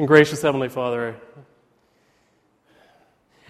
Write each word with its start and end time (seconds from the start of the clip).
And 0.00 0.08
gracious 0.08 0.40
Heavenly 0.40 0.70
Father, 0.70 1.14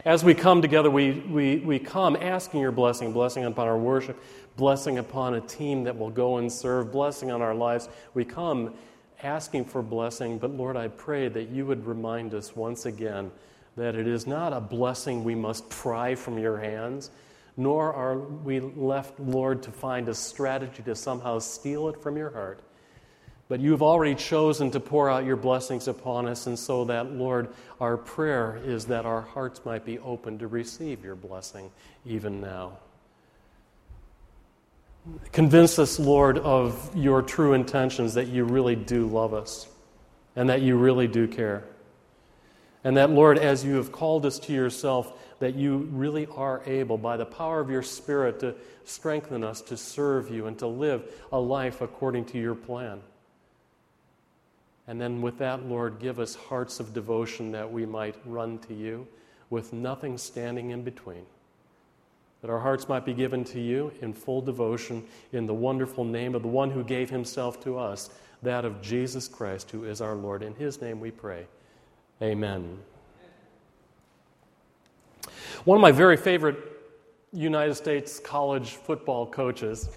as 0.04 0.24
we 0.24 0.34
come 0.34 0.60
together, 0.60 0.90
we, 0.90 1.12
we, 1.12 1.58
we 1.58 1.78
come 1.78 2.16
asking 2.16 2.58
your 2.58 2.72
blessing, 2.72 3.12
blessing 3.12 3.44
upon 3.44 3.68
our 3.68 3.78
worship, 3.78 4.20
blessing 4.56 4.98
upon 4.98 5.34
a 5.34 5.40
team 5.42 5.84
that 5.84 5.96
will 5.96 6.10
go 6.10 6.38
and 6.38 6.50
serve, 6.50 6.90
blessing 6.90 7.30
on 7.30 7.40
our 7.40 7.54
lives. 7.54 7.88
We 8.14 8.24
come 8.24 8.74
asking 9.22 9.66
for 9.66 9.80
blessing, 9.80 10.38
but 10.38 10.50
Lord, 10.50 10.76
I 10.76 10.88
pray 10.88 11.28
that 11.28 11.50
you 11.50 11.66
would 11.66 11.86
remind 11.86 12.34
us 12.34 12.56
once 12.56 12.84
again 12.84 13.30
that 13.76 13.94
it 13.94 14.08
is 14.08 14.26
not 14.26 14.52
a 14.52 14.60
blessing 14.60 15.22
we 15.22 15.36
must 15.36 15.70
pry 15.70 16.16
from 16.16 16.36
your 16.36 16.58
hands, 16.58 17.12
nor 17.56 17.94
are 17.94 18.18
we 18.18 18.58
left, 18.58 19.20
Lord, 19.20 19.62
to 19.62 19.70
find 19.70 20.08
a 20.08 20.14
strategy 20.14 20.82
to 20.82 20.96
somehow 20.96 21.38
steal 21.38 21.88
it 21.90 22.02
from 22.02 22.16
your 22.16 22.30
heart. 22.30 22.60
But 23.50 23.58
you 23.58 23.72
have 23.72 23.82
already 23.82 24.14
chosen 24.14 24.70
to 24.70 24.78
pour 24.78 25.10
out 25.10 25.24
your 25.24 25.34
blessings 25.34 25.88
upon 25.88 26.28
us, 26.28 26.46
and 26.46 26.56
so 26.56 26.84
that, 26.84 27.10
Lord, 27.10 27.48
our 27.80 27.96
prayer 27.96 28.60
is 28.64 28.84
that 28.84 29.04
our 29.04 29.22
hearts 29.22 29.62
might 29.64 29.84
be 29.84 29.98
open 29.98 30.38
to 30.38 30.46
receive 30.46 31.04
your 31.04 31.16
blessing 31.16 31.72
even 32.06 32.40
now. 32.40 32.78
Convince 35.32 35.80
us, 35.80 35.98
Lord, 35.98 36.38
of 36.38 36.96
your 36.96 37.22
true 37.22 37.54
intentions, 37.54 38.14
that 38.14 38.28
you 38.28 38.44
really 38.44 38.76
do 38.76 39.08
love 39.08 39.34
us 39.34 39.66
and 40.36 40.48
that 40.48 40.62
you 40.62 40.76
really 40.76 41.08
do 41.08 41.26
care. 41.26 41.64
And 42.84 42.96
that, 42.98 43.10
Lord, 43.10 43.36
as 43.36 43.64
you 43.64 43.74
have 43.74 43.90
called 43.90 44.26
us 44.26 44.38
to 44.38 44.52
yourself, 44.52 45.12
that 45.40 45.56
you 45.56 45.88
really 45.90 46.28
are 46.36 46.62
able, 46.66 46.98
by 46.98 47.16
the 47.16 47.26
power 47.26 47.58
of 47.58 47.68
your 47.68 47.82
Spirit, 47.82 48.38
to 48.40 48.54
strengthen 48.84 49.42
us 49.42 49.60
to 49.62 49.76
serve 49.76 50.30
you 50.30 50.46
and 50.46 50.56
to 50.60 50.68
live 50.68 51.12
a 51.32 51.40
life 51.40 51.80
according 51.80 52.26
to 52.26 52.38
your 52.38 52.54
plan. 52.54 53.00
And 54.90 55.00
then, 55.00 55.22
with 55.22 55.38
that, 55.38 55.66
Lord, 55.66 56.00
give 56.00 56.18
us 56.18 56.34
hearts 56.34 56.80
of 56.80 56.92
devotion 56.92 57.52
that 57.52 57.72
we 57.72 57.86
might 57.86 58.16
run 58.26 58.58
to 58.66 58.74
you 58.74 59.06
with 59.48 59.72
nothing 59.72 60.18
standing 60.18 60.70
in 60.70 60.82
between. 60.82 61.24
That 62.40 62.50
our 62.50 62.58
hearts 62.58 62.88
might 62.88 63.04
be 63.04 63.14
given 63.14 63.44
to 63.44 63.60
you 63.60 63.92
in 64.02 64.12
full 64.12 64.40
devotion 64.40 65.04
in 65.32 65.46
the 65.46 65.54
wonderful 65.54 66.02
name 66.04 66.34
of 66.34 66.42
the 66.42 66.48
one 66.48 66.72
who 66.72 66.82
gave 66.82 67.08
himself 67.08 67.62
to 67.62 67.78
us, 67.78 68.10
that 68.42 68.64
of 68.64 68.82
Jesus 68.82 69.28
Christ, 69.28 69.70
who 69.70 69.84
is 69.84 70.00
our 70.00 70.16
Lord. 70.16 70.42
In 70.42 70.56
his 70.56 70.82
name 70.82 70.98
we 70.98 71.12
pray. 71.12 71.46
Amen. 72.20 72.76
One 75.62 75.76
of 75.76 75.82
my 75.82 75.92
very 75.92 76.16
favorite 76.16 76.58
United 77.32 77.76
States 77.76 78.18
college 78.18 78.70
football 78.70 79.24
coaches 79.24 79.88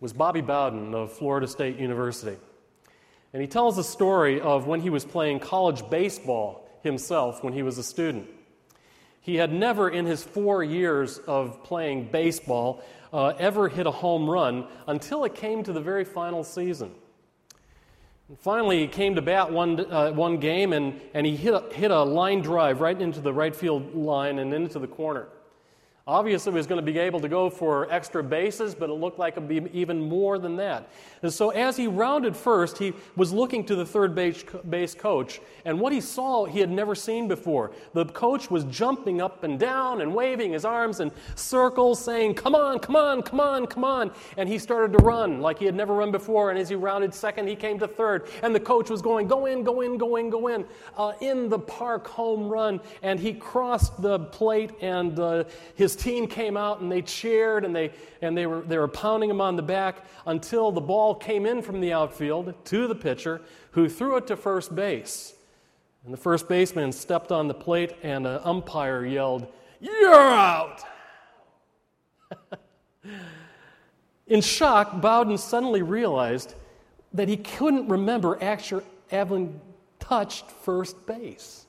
was 0.00 0.12
Bobby 0.12 0.42
Bowden 0.42 0.94
of 0.94 1.10
Florida 1.10 1.48
State 1.48 1.78
University. 1.78 2.36
And 3.32 3.40
he 3.40 3.48
tells 3.48 3.78
a 3.78 3.84
story 3.84 4.40
of 4.40 4.66
when 4.66 4.80
he 4.80 4.90
was 4.90 5.04
playing 5.04 5.40
college 5.40 5.88
baseball 5.88 6.68
himself 6.82 7.42
when 7.42 7.52
he 7.52 7.62
was 7.62 7.78
a 7.78 7.82
student. 7.82 8.28
He 9.20 9.36
had 9.36 9.52
never, 9.52 9.88
in 9.88 10.04
his 10.04 10.22
four 10.22 10.64
years 10.64 11.18
of 11.18 11.62
playing 11.62 12.10
baseball, 12.10 12.82
uh, 13.12 13.28
ever 13.38 13.68
hit 13.68 13.86
a 13.86 13.90
home 13.90 14.28
run 14.28 14.66
until 14.86 15.24
it 15.24 15.34
came 15.34 15.62
to 15.62 15.72
the 15.72 15.80
very 15.80 16.04
final 16.04 16.42
season. 16.42 16.92
And 18.28 18.38
finally, 18.38 18.80
he 18.80 18.88
came 18.88 19.14
to 19.14 19.22
bat 19.22 19.52
one, 19.52 19.78
uh, 19.92 20.10
one 20.12 20.38
game 20.38 20.72
and, 20.72 21.00
and 21.14 21.24
he 21.24 21.36
hit 21.36 21.54
a, 21.54 21.72
hit 21.72 21.90
a 21.90 22.02
line 22.02 22.40
drive 22.40 22.80
right 22.80 23.00
into 23.00 23.20
the 23.20 23.32
right 23.32 23.54
field 23.54 23.94
line 23.94 24.38
and 24.38 24.52
into 24.52 24.78
the 24.78 24.88
corner. 24.88 25.28
Obviously, 26.04 26.50
he 26.50 26.56
was 26.56 26.66
going 26.66 26.84
to 26.84 26.92
be 26.92 26.98
able 26.98 27.20
to 27.20 27.28
go 27.28 27.48
for 27.48 27.88
extra 27.92 28.24
bases, 28.24 28.74
but 28.74 28.90
it 28.90 28.94
looked 28.94 29.20
like 29.20 29.36
it 29.36 29.40
would 29.40 29.48
be 29.48 29.70
even 29.72 30.00
more 30.00 30.36
than 30.36 30.56
that. 30.56 30.90
And 31.22 31.32
so, 31.32 31.50
as 31.50 31.76
he 31.76 31.86
rounded 31.86 32.36
first, 32.36 32.76
he 32.76 32.92
was 33.14 33.32
looking 33.32 33.64
to 33.66 33.76
the 33.76 33.86
third 33.86 34.12
base, 34.12 34.44
base 34.68 34.96
coach, 34.96 35.40
and 35.64 35.78
what 35.78 35.92
he 35.92 36.00
saw 36.00 36.44
he 36.44 36.58
had 36.58 36.70
never 36.70 36.96
seen 36.96 37.28
before. 37.28 37.70
The 37.94 38.06
coach 38.06 38.50
was 38.50 38.64
jumping 38.64 39.20
up 39.20 39.44
and 39.44 39.60
down 39.60 40.00
and 40.00 40.12
waving 40.12 40.54
his 40.54 40.64
arms 40.64 40.98
in 40.98 41.12
circles, 41.36 42.04
saying, 42.04 42.34
Come 42.34 42.56
on, 42.56 42.80
come 42.80 42.96
on, 42.96 43.22
come 43.22 43.38
on, 43.38 43.68
come 43.68 43.84
on. 43.84 44.10
And 44.36 44.48
he 44.48 44.58
started 44.58 44.98
to 44.98 45.04
run 45.04 45.40
like 45.40 45.60
he 45.60 45.66
had 45.66 45.76
never 45.76 45.94
run 45.94 46.10
before. 46.10 46.50
And 46.50 46.58
as 46.58 46.68
he 46.68 46.74
rounded 46.74 47.14
second, 47.14 47.46
he 47.46 47.54
came 47.54 47.78
to 47.78 47.86
third, 47.86 48.28
and 48.42 48.52
the 48.52 48.60
coach 48.60 48.90
was 48.90 49.02
going, 49.02 49.28
Go 49.28 49.46
in, 49.46 49.62
go 49.62 49.82
in, 49.82 49.98
go 49.98 50.16
in, 50.16 50.30
go 50.30 50.48
in, 50.48 50.64
uh, 50.96 51.12
in 51.20 51.48
the 51.48 51.60
park 51.60 52.08
home 52.08 52.48
run. 52.48 52.80
And 53.02 53.20
he 53.20 53.34
crossed 53.34 54.02
the 54.02 54.18
plate, 54.18 54.72
and 54.80 55.16
uh, 55.20 55.44
his 55.76 55.91
his 55.92 56.02
team 56.02 56.26
came 56.26 56.56
out 56.56 56.80
and 56.80 56.90
they 56.90 57.02
cheered 57.02 57.64
and 57.64 57.76
they, 57.76 57.92
and 58.22 58.36
they, 58.36 58.46
were, 58.46 58.62
they 58.62 58.78
were 58.78 58.88
pounding 58.88 59.28
him 59.28 59.40
on 59.40 59.56
the 59.56 59.62
back 59.62 60.06
until 60.26 60.72
the 60.72 60.80
ball 60.80 61.14
came 61.14 61.44
in 61.44 61.60
from 61.60 61.80
the 61.80 61.92
outfield 61.92 62.54
to 62.64 62.86
the 62.86 62.94
pitcher, 62.94 63.40
who 63.72 63.88
threw 63.88 64.16
it 64.16 64.26
to 64.26 64.36
first 64.36 64.74
base. 64.74 65.34
And 66.04 66.12
the 66.12 66.18
first 66.18 66.48
baseman 66.48 66.92
stepped 66.92 67.30
on 67.30 67.46
the 67.46 67.54
plate, 67.54 67.92
and 68.02 68.26
an 68.26 68.40
umpire 68.42 69.04
yelled, 69.04 69.46
You're 69.80 70.14
out! 70.14 70.82
In 74.26 74.40
shock, 74.40 75.00
Bowden 75.00 75.36
suddenly 75.36 75.82
realized 75.82 76.54
that 77.12 77.28
he 77.28 77.36
couldn't 77.36 77.88
remember 77.88 78.38
actually 78.42 78.84
having 79.08 79.60
touched 80.00 80.50
first 80.50 81.06
base. 81.06 81.61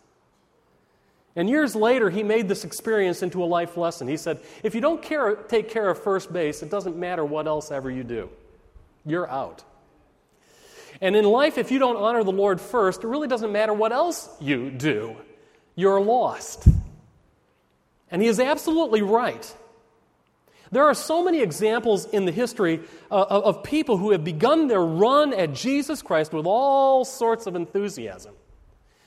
And 1.35 1.49
years 1.49 1.75
later, 1.75 2.09
he 2.09 2.21
made 2.21 2.47
this 2.47 2.63
experience 2.63 3.23
into 3.23 3.43
a 3.43 3.45
life 3.45 3.75
lesson. 3.75 4.07
He 4.07 4.17
said, 4.17 4.39
If 4.61 4.75
you 4.75 4.81
don't 4.81 5.01
care, 5.01 5.35
take 5.35 5.69
care 5.69 5.89
of 5.89 6.01
first 6.01 6.31
base, 6.31 6.61
it 6.61 6.69
doesn't 6.69 6.95
matter 6.95 7.25
what 7.25 7.47
else 7.47 7.71
ever 7.71 7.89
you 7.89 8.03
do. 8.03 8.29
You're 9.05 9.29
out. 9.29 9.63
And 11.01 11.15
in 11.15 11.25
life, 11.25 11.57
if 11.57 11.71
you 11.71 11.79
don't 11.79 11.97
honor 11.97 12.23
the 12.23 12.31
Lord 12.31 12.61
first, 12.61 13.03
it 13.03 13.07
really 13.07 13.27
doesn't 13.27 13.51
matter 13.51 13.73
what 13.73 13.91
else 13.91 14.29
you 14.39 14.69
do. 14.69 15.15
You're 15.75 15.99
lost. 15.99 16.67
And 18.11 18.21
he 18.21 18.27
is 18.27 18.39
absolutely 18.39 19.01
right. 19.01 19.55
There 20.71 20.85
are 20.85 20.93
so 20.93 21.23
many 21.23 21.41
examples 21.41 22.05
in 22.05 22.25
the 22.25 22.31
history 22.31 22.79
uh, 23.11 23.25
of 23.29 23.63
people 23.63 23.97
who 23.97 24.11
have 24.11 24.23
begun 24.23 24.67
their 24.67 24.83
run 24.83 25.33
at 25.33 25.53
Jesus 25.53 26.01
Christ 26.01 26.31
with 26.31 26.45
all 26.45 27.05
sorts 27.05 27.47
of 27.47 27.55
enthusiasm. 27.55 28.35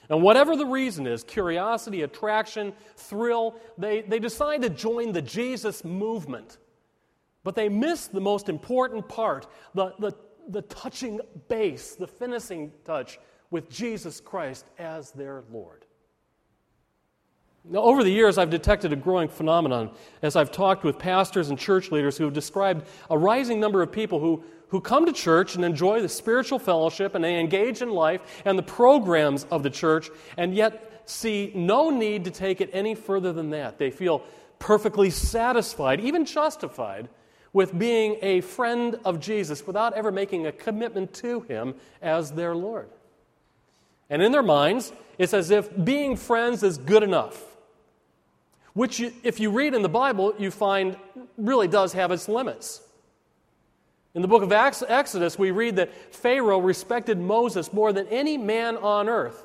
And 0.09 0.23
whatever 0.23 0.57
the 0.57 0.67
reason 0.67 1.07
is 1.07 1.25
curiosity, 1.25 2.03
attraction, 2.03 2.73
thrill 2.97 3.57
they, 3.79 4.03
they 4.03 4.19
decide 4.19 4.63
to 4.63 4.71
join 4.71 5.13
the 5.13 5.23
Jesus 5.23 5.85
movement. 5.85 6.59
But 7.43 7.55
they 7.55 7.69
miss 7.69 8.09
the 8.09 8.21
most 8.21 8.49
important 8.49 9.09
part 9.09 9.47
the, 9.75 9.95
the, 9.99 10.13
the 10.49 10.63
touching 10.63 11.21
base, 11.49 11.95
the 11.95 12.07
finishing 12.07 12.73
touch 12.85 13.19
with 13.51 13.71
Jesus 13.71 14.21
Christ 14.21 14.67
as 14.79 15.13
their 15.13 15.45
Lord. 15.51 15.86
Now, 17.69 17.81
over 17.81 18.05
the 18.05 18.11
years, 18.11 18.39
I've 18.39 18.51
detected 18.51 18.93
a 18.93 18.97
growing 18.97 19.29
phenomenon 19.29 19.91
as 20.23 20.37
I've 20.37 20.53
talked 20.53 20.85
with 20.85 20.99
pastors 20.99 21.51
and 21.51 21.59
church 21.59 21.91
leaders 21.91 22.17
who 22.17 22.25
have 22.25 22.33
described 22.33 22.87
a 23.11 23.19
rising 23.19 23.59
number 23.59 23.83
of 23.83 23.91
people 23.91 24.21
who, 24.21 24.45
who 24.69 24.81
come 24.81 25.05
to 25.05 25.13
church 25.13 25.57
and 25.57 25.65
enjoy 25.65 26.01
the 26.01 26.09
spiritual 26.09 26.61
fellowship 26.61 27.17
and 27.17 27.25
they 27.25 27.41
engage 27.41 27.83
in 27.83 27.91
life 27.91 28.21
and 28.45 28.57
the 28.57 28.63
programs 28.63 29.45
of 29.51 29.65
the 29.65 29.71
church 29.71 30.11
and 30.37 30.55
yet 30.55 31.03
see 31.07 31.51
no 31.57 31.91
need 31.91 32.25
to 32.25 32.31
take 32.31 32.61
it 32.61 32.71
any 32.73 32.95
further 32.95 33.33
than 33.33 33.51
that. 33.51 33.79
They 33.79 33.91
feel 33.91 34.23
perfectly 34.61 35.11
satisfied, 35.11 36.01
even 36.01 36.25
justified, 36.25 37.09
with 37.53 37.77
being 37.77 38.17
a 38.23 38.43
friend 38.43 39.01
of 39.05 39.19
Jesus 39.19 39.67
without 39.67 39.93
ever 39.95 40.13
making 40.13 40.47
a 40.47 40.53
commitment 40.53 41.13
to 41.15 41.41
Him 41.41 41.75
as 42.01 42.31
their 42.31 42.55
Lord. 42.55 42.91
And 44.09 44.23
in 44.23 44.31
their 44.31 44.43
minds, 44.43 44.93
it's 45.19 45.35
as 45.35 45.51
if 45.51 45.69
being 45.85 46.17
friends 46.17 46.63
is 46.63 46.79
good 46.79 47.03
enough 47.03 47.56
which, 48.77 49.01
you, 49.01 49.11
if 49.23 49.41
you 49.41 49.51
read 49.51 49.73
in 49.73 49.81
the 49.81 49.89
Bible, 49.89 50.35
you 50.39 50.51
find 50.51 50.99
really 51.39 51.67
does 51.67 51.95
have 51.95 52.11
its 52.11 52.29
limits. 52.29 52.83
In 54.15 54.21
the 54.21 54.29
book 54.29 54.43
of 54.43 54.53
Exodus, 54.53 55.39
we 55.39 55.51
read 55.51 55.77
that 55.77 55.95
Pharaoh 56.15 56.59
respected 56.59 57.19
Moses 57.19 57.73
more 57.73 57.95
than 57.95 58.07
any 58.09 58.37
man 58.37 58.77
on 58.77 59.09
earth. 59.09 59.43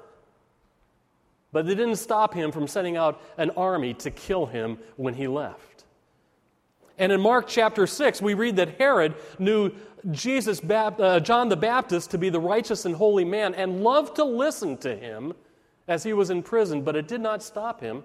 But 1.54 1.66
they 1.66 1.76
didn't 1.76 1.96
stop 1.96 2.34
him 2.34 2.52
from 2.52 2.68
sending 2.68 2.98
out 2.98 3.22
an 3.38 3.52
army 3.52 3.94
to 3.96 4.12
kill 4.12 4.48
him 4.48 4.78
when 4.98 5.14
he 5.14 5.30
left. 5.30 5.86
And 6.98 7.14
in 7.14 7.22
Mark 7.22 7.48
chapter 7.48 7.88
6, 7.88 8.22
we 8.22 8.34
read 8.34 8.58
that 8.58 8.78
Herod 8.80 9.16
knew 9.40 9.72
Jesus, 10.12 10.62
uh, 10.62 11.22
John 11.22 11.48
the 11.48 11.56
Baptist 11.56 12.12
to 12.12 12.18
be 12.18 12.28
the 12.28 12.40
righteous 12.42 12.84
and 12.84 12.94
holy 12.94 13.24
man 13.24 13.56
and 13.56 13.82
loved 13.82 14.18
to 14.18 14.26
listen 14.26 14.76
to 14.80 14.94
him 14.94 15.34
as 15.88 16.04
he 16.04 16.12
was 16.12 16.30
in 16.30 16.44
prison, 16.44 16.82
but 16.82 16.98
it 16.98 17.08
did 17.08 17.22
not 17.22 17.42
stop 17.42 17.80
him 17.80 18.04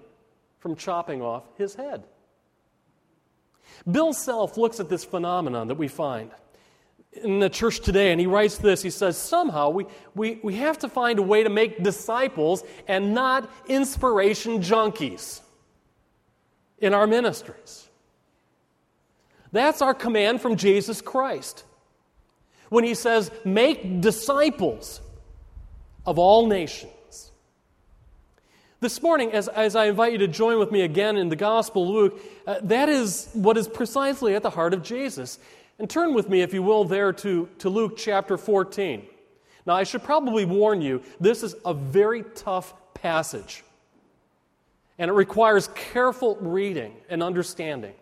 from 0.67 0.75
chopping 0.75 1.21
off 1.21 1.45
his 1.57 1.75
head. 1.75 2.03
Bill 3.89 4.11
Self 4.11 4.57
looks 4.57 4.81
at 4.81 4.89
this 4.89 5.05
phenomenon 5.05 5.69
that 5.69 5.75
we 5.75 5.87
find 5.87 6.29
in 7.23 7.39
the 7.39 7.49
church 7.49 7.79
today, 7.79 8.11
and 8.11 8.19
he 8.19 8.27
writes 8.27 8.57
this. 8.57 8.81
He 8.81 8.89
says, 8.89 9.17
Somehow 9.17 9.69
we, 9.69 9.85
we, 10.13 10.41
we 10.43 10.55
have 10.55 10.77
to 10.79 10.89
find 10.89 11.19
a 11.19 11.21
way 11.21 11.41
to 11.41 11.49
make 11.49 11.81
disciples 11.83 12.65
and 12.85 13.13
not 13.13 13.49
inspiration 13.69 14.59
junkies 14.59 15.39
in 16.79 16.93
our 16.93 17.07
ministries. 17.07 17.87
That's 19.53 19.81
our 19.81 19.93
command 19.93 20.41
from 20.41 20.57
Jesus 20.57 20.99
Christ. 21.01 21.63
When 22.67 22.83
he 22.83 22.93
says, 22.93 23.31
Make 23.45 24.01
disciples 24.01 24.99
of 26.05 26.19
all 26.19 26.45
nations 26.45 26.91
This 28.79 29.01
morning, 29.01 29.31
as, 29.31 29.47
as 29.47 29.75
I 29.75 29.85
invite 29.85 30.11
you 30.11 30.19
to 30.19 30.27
join 30.27 30.59
with 30.59 30.71
me 30.71 30.81
again 30.81 31.17
in 31.17 31.29
the 31.29 31.35
Gospel 31.35 31.91
Luke, 31.91 32.21
uh, 32.45 32.59
that 32.61 32.89
is 32.89 33.27
what 33.33 33.57
is 33.57 33.67
precisely 33.67 34.35
at 34.35 34.43
the 34.43 34.51
heart 34.51 34.71
of 34.75 34.83
Jesus. 34.83 35.39
And 35.79 35.89
turn 35.89 36.13
with 36.13 36.29
me, 36.29 36.41
if 36.41 36.53
you 36.53 36.61
will, 36.61 36.83
there 36.83 37.11
to, 37.11 37.49
to 37.57 37.69
Luke 37.69 37.97
chapter 37.97 38.37
14. 38.37 39.03
Now, 39.65 39.73
I 39.73 39.83
should 39.83 40.03
probably 40.03 40.45
warn 40.45 40.83
you, 40.83 41.01
this 41.19 41.41
is 41.41 41.55
a 41.65 41.73
very 41.73 42.23
tough 42.35 42.75
passage. 42.93 43.63
And 44.99 45.09
it 45.09 45.13
requires 45.15 45.69
careful 45.69 46.35
reading 46.35 46.93
and 47.09 47.23
understanding. 47.23 47.95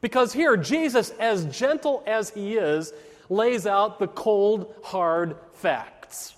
Because 0.00 0.32
here, 0.32 0.56
Jesus, 0.56 1.10
as 1.20 1.44
gentle 1.44 2.02
as 2.06 2.30
he 2.30 2.54
is, 2.54 2.94
lays 3.28 3.66
out 3.66 3.98
the 3.98 4.08
cold, 4.08 4.74
hard 4.82 5.36
facts. 5.52 6.34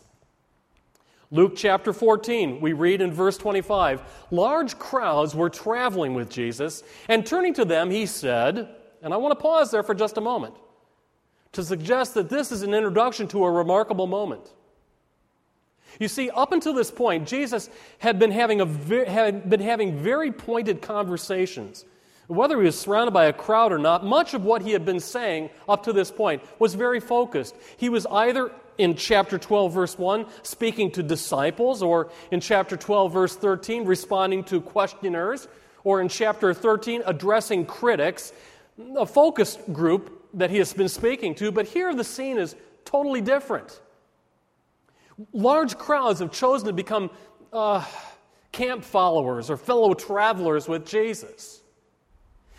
Luke 1.31 1.55
chapter 1.57 1.93
14, 1.93 2.61
we 2.61 2.73
read 2.73 3.01
in 3.01 3.13
verse 3.13 3.37
25 3.37 4.03
Large 4.31 4.79
crowds 4.79 5.35
were 5.35 5.51
traveling 5.51 6.15
with 6.15 6.29
Jesus, 6.31 6.83
and 7.09 7.27
turning 7.27 7.55
to 7.55 7.65
them, 7.65 7.91
he 7.91 8.07
said, 8.07 8.69
and 9.03 9.13
I 9.13 9.17
want 9.19 9.33
to 9.33 9.43
pause 9.43 9.71
there 9.71 9.83
for 9.83 9.95
just 9.95 10.17
a 10.17 10.21
moment 10.21 10.55
to 11.53 11.63
suggest 11.63 12.15
that 12.15 12.29
this 12.29 12.53
is 12.53 12.63
an 12.63 12.75
introduction 12.75 13.29
to 13.29 13.45
a 13.45 13.51
remarkable 13.51 14.07
moment. 14.07 14.53
You 16.01 16.09
see, 16.09 16.29
up 16.31 16.53
until 16.53 16.75
this 16.75 16.91
point, 16.91 17.29
Jesus 17.29 17.71
had 17.99 18.19
been 18.19 18.33
having, 18.33 18.61
a 18.61 18.67
had 19.09 19.49
been 19.49 19.61
having 19.61 19.97
very 19.97 20.33
pointed 20.33 20.83
conversations. 20.83 21.85
Whether 22.27 22.59
he 22.59 22.65
was 22.65 22.79
surrounded 22.79 23.13
by 23.13 23.27
a 23.27 23.33
crowd 23.33 23.73
or 23.73 23.79
not, 23.79 24.05
much 24.05 24.35
of 24.35 24.45
what 24.45 24.63
he 24.63 24.73
had 24.73 24.85
been 24.85 24.99
saying 24.99 25.51
up 25.69 25.85
to 25.85 25.93
this 25.93 26.11
point 26.11 26.43
was 26.59 26.75
very 26.75 26.99
focused. 26.99 27.55
He 27.77 27.89
was 27.89 28.07
either 28.07 28.51
in 28.79 28.95
chapter 28.95 29.39
12, 29.39 29.73
verse 29.73 29.99
1, 29.99 30.27
speaking 30.43 30.91
to 30.93 31.03
disciples, 31.03 31.83
or 31.83 32.11
in 32.31 32.41
chapter 32.41 32.77
12, 32.77 33.13
verse 33.13 33.37
13, 33.37 33.85
responding 33.85 34.45
to 34.45 34.61
questioners, 34.61 35.49
or 35.85 36.01
in 36.01 36.09
chapter 36.09 36.53
13, 36.55 37.03
addressing 37.07 37.67
critics, 37.67 38.33
a 38.97 39.07
focus 39.07 39.59
group 39.73 40.29
that 40.35 40.51
he 40.51 40.59
has 40.59 40.73
been 40.73 40.89
speaking 40.89 41.35
to. 41.37 41.53
But 41.53 41.67
here 41.67 41.95
the 41.95 42.05
scene 42.05 42.39
is 42.39 42.57
totally 42.85 43.21
different. 43.21 43.81
Large 45.33 45.79
crowds 45.79 46.21
have 46.21 46.33
chosen 46.33 46.67
to 46.67 46.73
become 46.73 47.11
uh, 47.53 47.85
camp 48.51 48.85
followers 48.85 49.51
or 49.51 49.57
fellow 49.57 49.95
travelers 49.95 50.69
with 50.69 50.87
Jesus. 50.87 51.61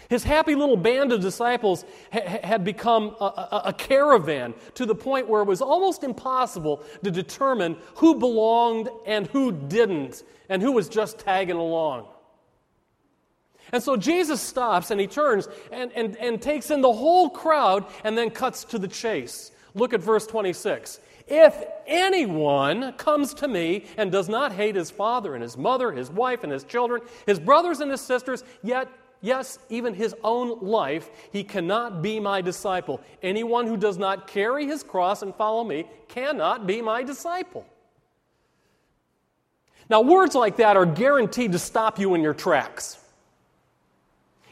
His 0.09 0.23
happy 0.23 0.55
little 0.55 0.77
band 0.77 1.11
of 1.11 1.21
disciples 1.21 1.85
ha- 2.11 2.39
had 2.43 2.63
become 2.63 3.15
a, 3.19 3.23
a, 3.23 3.61
a 3.65 3.73
caravan 3.73 4.53
to 4.75 4.85
the 4.85 4.95
point 4.95 5.27
where 5.27 5.41
it 5.41 5.47
was 5.47 5.61
almost 5.61 6.03
impossible 6.03 6.83
to 7.03 7.11
determine 7.11 7.77
who 7.95 8.15
belonged 8.15 8.89
and 9.05 9.27
who 9.27 9.51
didn't, 9.51 10.23
and 10.49 10.61
who 10.61 10.71
was 10.71 10.89
just 10.89 11.19
tagging 11.19 11.57
along. 11.57 12.07
And 13.71 13.81
so 13.81 13.97
Jesus 13.97 14.41
stops 14.41 14.91
and 14.91 15.01
he 15.01 15.07
turns 15.07 15.47
and, 15.71 15.91
and, 15.93 16.15
and 16.17 16.41
takes 16.41 16.69
in 16.69 16.81
the 16.81 16.93
whole 16.93 17.29
crowd 17.29 17.85
and 18.03 18.17
then 18.17 18.29
cuts 18.29 18.63
to 18.65 18.79
the 18.79 18.87
chase. 18.87 19.51
Look 19.73 19.93
at 19.93 20.01
verse 20.01 20.27
26. 20.27 20.99
If 21.27 21.63
anyone 21.87 22.93
comes 22.93 23.33
to 23.35 23.47
me 23.47 23.85
and 23.97 24.11
does 24.11 24.29
not 24.29 24.51
hate 24.51 24.75
his 24.75 24.91
father 24.91 25.33
and 25.33 25.41
his 25.41 25.57
mother, 25.57 25.91
his 25.91 26.11
wife 26.11 26.43
and 26.43 26.51
his 26.51 26.63
children, 26.63 27.01
his 27.25 27.39
brothers 27.39 27.79
and 27.79 27.89
his 27.89 28.01
sisters, 28.01 28.43
yet 28.61 28.87
yes, 29.25 29.59
even 29.69 29.93
his 29.93 30.15
own 30.23 30.59
life, 30.61 31.09
he 31.31 31.43
cannot 31.43 32.01
be 32.01 32.19
my 32.19 32.41
disciple. 32.41 33.01
Anyone 33.23 33.67
who 33.67 33.77
does 33.77 33.97
not 33.97 34.27
carry 34.27 34.65
his 34.65 34.83
cross 34.83 35.21
and 35.21 35.35
follow 35.35 35.63
me 35.63 35.85
cannot 36.07 36.67
be 36.67 36.81
my 36.81 37.03
disciple. 37.03 37.65
Now, 39.89 40.01
words 40.01 40.35
like 40.35 40.57
that 40.57 40.77
are 40.77 40.85
guaranteed 40.85 41.51
to 41.51 41.59
stop 41.59 41.99
you 41.99 42.15
in 42.15 42.21
your 42.21 42.33
tracks. 42.33 43.04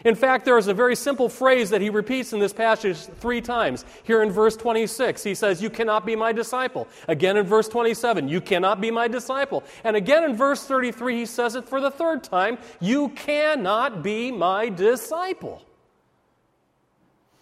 In 0.03 0.15
fact, 0.15 0.43
there 0.43 0.57
is 0.57 0.67
a 0.67 0.73
very 0.73 0.95
simple 0.95 1.29
phrase 1.29 1.69
that 1.69 1.81
he 1.81 1.89
repeats 1.89 2.33
in 2.33 2.39
this 2.39 2.51
passage 2.51 2.97
three 2.97 3.39
times. 3.39 3.85
Here 4.03 4.21
in 4.21 4.31
verse 4.31 4.57
26, 4.57 5.23
he 5.23 5.33
says, 5.33 5.61
You 5.61 5.69
cannot 5.69 6.05
be 6.05 6.15
my 6.15 6.33
disciple. 6.33 6.87
Again 7.07 7.37
in 7.37 7.45
verse 7.45 7.69
27, 7.69 8.27
You 8.27 8.41
cannot 8.41 8.81
be 8.81 8.91
my 8.91 9.07
disciple. 9.07 9.63
And 9.83 9.95
again 9.95 10.23
in 10.25 10.35
verse 10.35 10.65
33, 10.65 11.19
he 11.19 11.25
says 11.25 11.55
it 11.55 11.67
for 11.67 11.79
the 11.79 11.91
third 11.91 12.23
time, 12.23 12.57
You 12.81 13.09
cannot 13.09 14.03
be 14.03 14.31
my 14.31 14.67
disciple. 14.69 15.61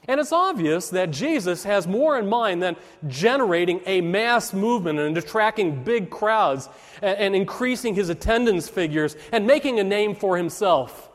And 0.08 0.20
it's 0.20 0.32
obvious 0.32 0.90
that 0.90 1.12
Jesus 1.12 1.64
has 1.64 1.88
more 1.88 2.18
in 2.18 2.28
mind 2.28 2.62
than 2.62 2.76
generating 3.08 3.82
a 3.86 4.02
mass 4.02 4.52
movement 4.52 5.00
and 5.00 5.16
attracting 5.18 5.84
big 5.84 6.10
crowds 6.10 6.70
and, 7.02 7.36
increasing 7.36 7.96
his 7.96 8.10
attendance 8.10 8.68
figures 8.68 9.16
and 9.32 9.46
making 9.46 9.80
a 9.80 9.84
name 9.84 10.16
for 10.16 10.38
himself 10.38 11.11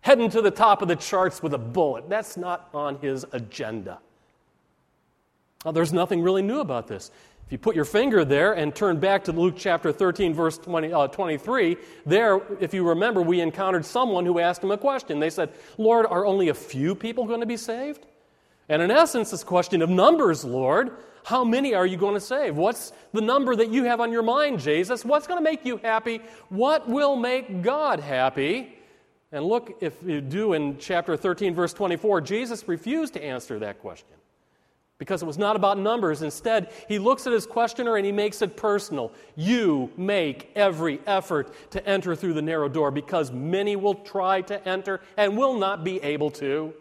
heading 0.00 0.30
to 0.30 0.42
the 0.42 0.50
top 0.50 0.82
of 0.82 0.88
the 0.88 0.96
charts 0.96 1.42
with 1.42 1.54
a 1.54 1.58
bullet. 1.58 2.08
That's 2.08 2.36
not 2.36 2.68
on 2.72 2.98
his 2.98 3.24
agenda. 3.32 3.98
Now, 5.64 5.72
there's 5.72 5.92
nothing 5.92 6.22
really 6.22 6.42
new 6.42 6.60
about 6.60 6.88
this. 6.88 7.10
If 7.46 7.52
you 7.52 7.58
put 7.58 7.74
your 7.74 7.84
finger 7.84 8.24
there 8.24 8.52
and 8.52 8.74
turn 8.74 9.00
back 9.00 9.24
to 9.24 9.32
Luke 9.32 9.56
chapter 9.58 9.92
13, 9.92 10.32
verse 10.32 10.56
20, 10.56 10.92
uh, 10.92 11.08
23, 11.08 11.76
there, 12.06 12.40
if 12.60 12.72
you 12.72 12.88
remember, 12.88 13.20
we 13.22 13.40
encountered 13.40 13.84
someone 13.84 14.24
who 14.24 14.38
asked 14.38 14.62
him 14.62 14.70
a 14.70 14.78
question. 14.78 15.18
They 15.18 15.30
said, 15.30 15.52
Lord, 15.76 16.06
are 16.06 16.24
only 16.24 16.48
a 16.48 16.54
few 16.54 16.94
people 16.94 17.24
going 17.26 17.40
to 17.40 17.46
be 17.46 17.56
saved? 17.56 18.06
And 18.68 18.80
in 18.80 18.90
essence, 18.92 19.32
this 19.32 19.42
question 19.42 19.82
of 19.82 19.90
numbers, 19.90 20.44
Lord. 20.44 20.92
How 21.24 21.44
many 21.44 21.74
are 21.74 21.84
you 21.84 21.96
going 21.96 22.14
to 22.14 22.20
save? 22.20 22.56
What's 22.56 22.92
the 23.12 23.20
number 23.20 23.54
that 23.56 23.68
you 23.70 23.84
have 23.84 24.00
on 24.00 24.12
your 24.12 24.22
mind, 24.22 24.60
Jesus? 24.60 25.04
What's 25.04 25.26
going 25.26 25.38
to 25.38 25.44
make 25.44 25.66
you 25.66 25.76
happy? 25.78 26.20
What 26.48 26.88
will 26.88 27.16
make 27.16 27.62
God 27.62 28.00
happy? 28.00 28.78
And 29.32 29.44
look, 29.44 29.78
if 29.80 29.94
you 30.04 30.20
do 30.20 30.54
in 30.54 30.78
chapter 30.78 31.16
13, 31.16 31.54
verse 31.54 31.72
24, 31.72 32.20
Jesus 32.22 32.66
refused 32.66 33.14
to 33.14 33.24
answer 33.24 33.58
that 33.60 33.80
question 33.80 34.16
because 34.98 35.22
it 35.22 35.26
was 35.26 35.38
not 35.38 35.56
about 35.56 35.78
numbers. 35.78 36.20
Instead, 36.22 36.72
he 36.88 36.98
looks 36.98 37.26
at 37.26 37.32
his 37.32 37.46
questioner 37.46 37.96
and 37.96 38.04
he 38.04 38.12
makes 38.12 38.42
it 38.42 38.56
personal. 38.56 39.12
You 39.36 39.90
make 39.96 40.50
every 40.54 41.00
effort 41.06 41.54
to 41.70 41.84
enter 41.86 42.14
through 42.16 42.34
the 42.34 42.42
narrow 42.42 42.68
door 42.68 42.90
because 42.90 43.30
many 43.30 43.76
will 43.76 43.94
try 43.94 44.42
to 44.42 44.68
enter 44.68 45.00
and 45.16 45.38
will 45.38 45.58
not 45.58 45.84
be 45.84 46.02
able 46.02 46.30
to. 46.32 46.74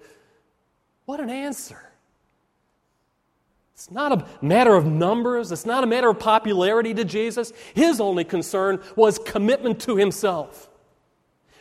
What 1.05 1.19
an 1.19 1.29
answer! 1.29 1.81
It's 3.73 3.89
not 3.89 4.11
a 4.11 4.25
matter 4.41 4.75
of 4.75 4.85
numbers, 4.85 5.53
it's 5.53 5.65
not 5.65 5.85
a 5.85 5.87
matter 5.87 6.09
of 6.09 6.19
popularity 6.19 6.93
to 6.95 7.05
Jesus. 7.05 7.53
His 7.73 8.01
only 8.01 8.25
concern 8.25 8.81
was 8.97 9.17
commitment 9.17 9.79
to 9.83 9.95
himself. 9.95 10.68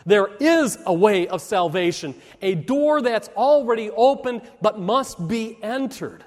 There 0.07 0.29
is 0.41 0.79
a 0.87 0.95
way 0.95 1.29
of 1.29 1.43
salvation, 1.43 2.15
a 2.41 2.55
door 2.55 3.03
that's 3.03 3.29
already 3.29 3.91
opened 3.91 4.43
but 4.63 4.79
must 4.79 5.29
be 5.29 5.59
entered. 5.63 6.25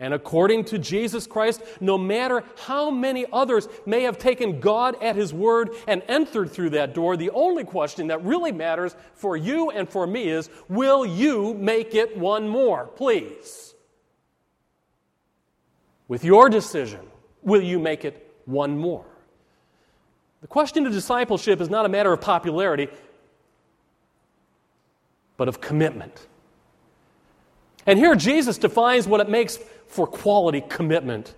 And 0.00 0.14
according 0.14 0.64
to 0.64 0.78
Jesus 0.78 1.26
Christ, 1.26 1.62
no 1.78 1.98
matter 1.98 2.42
how 2.64 2.90
many 2.90 3.26
others 3.30 3.68
may 3.84 4.02
have 4.04 4.18
taken 4.18 4.58
God 4.58 4.96
at 5.02 5.14
His 5.14 5.34
word 5.34 5.70
and 5.86 6.02
entered 6.08 6.50
through 6.50 6.70
that 6.70 6.94
door, 6.94 7.18
the 7.18 7.30
only 7.30 7.64
question 7.64 8.06
that 8.06 8.24
really 8.24 8.50
matters 8.50 8.96
for 9.14 9.36
you 9.36 9.70
and 9.70 9.86
for 9.86 10.06
me 10.06 10.30
is 10.30 10.48
will 10.70 11.04
you 11.04 11.52
make 11.52 11.94
it 11.94 12.16
one 12.16 12.48
more, 12.48 12.86
please? 12.86 13.74
With 16.08 16.24
your 16.24 16.48
decision, 16.48 17.06
will 17.42 17.62
you 17.62 17.78
make 17.78 18.06
it 18.06 18.34
one 18.46 18.78
more? 18.78 19.09
The 20.40 20.46
question 20.46 20.86
of 20.86 20.92
discipleship 20.92 21.60
is 21.60 21.68
not 21.68 21.84
a 21.84 21.88
matter 21.88 22.12
of 22.12 22.20
popularity, 22.20 22.88
but 25.36 25.48
of 25.48 25.60
commitment. 25.60 26.26
And 27.86 27.98
here 27.98 28.14
Jesus 28.14 28.58
defines 28.58 29.06
what 29.06 29.20
it 29.20 29.28
makes 29.28 29.58
for 29.86 30.06
quality 30.06 30.62
commitment. 30.62 31.34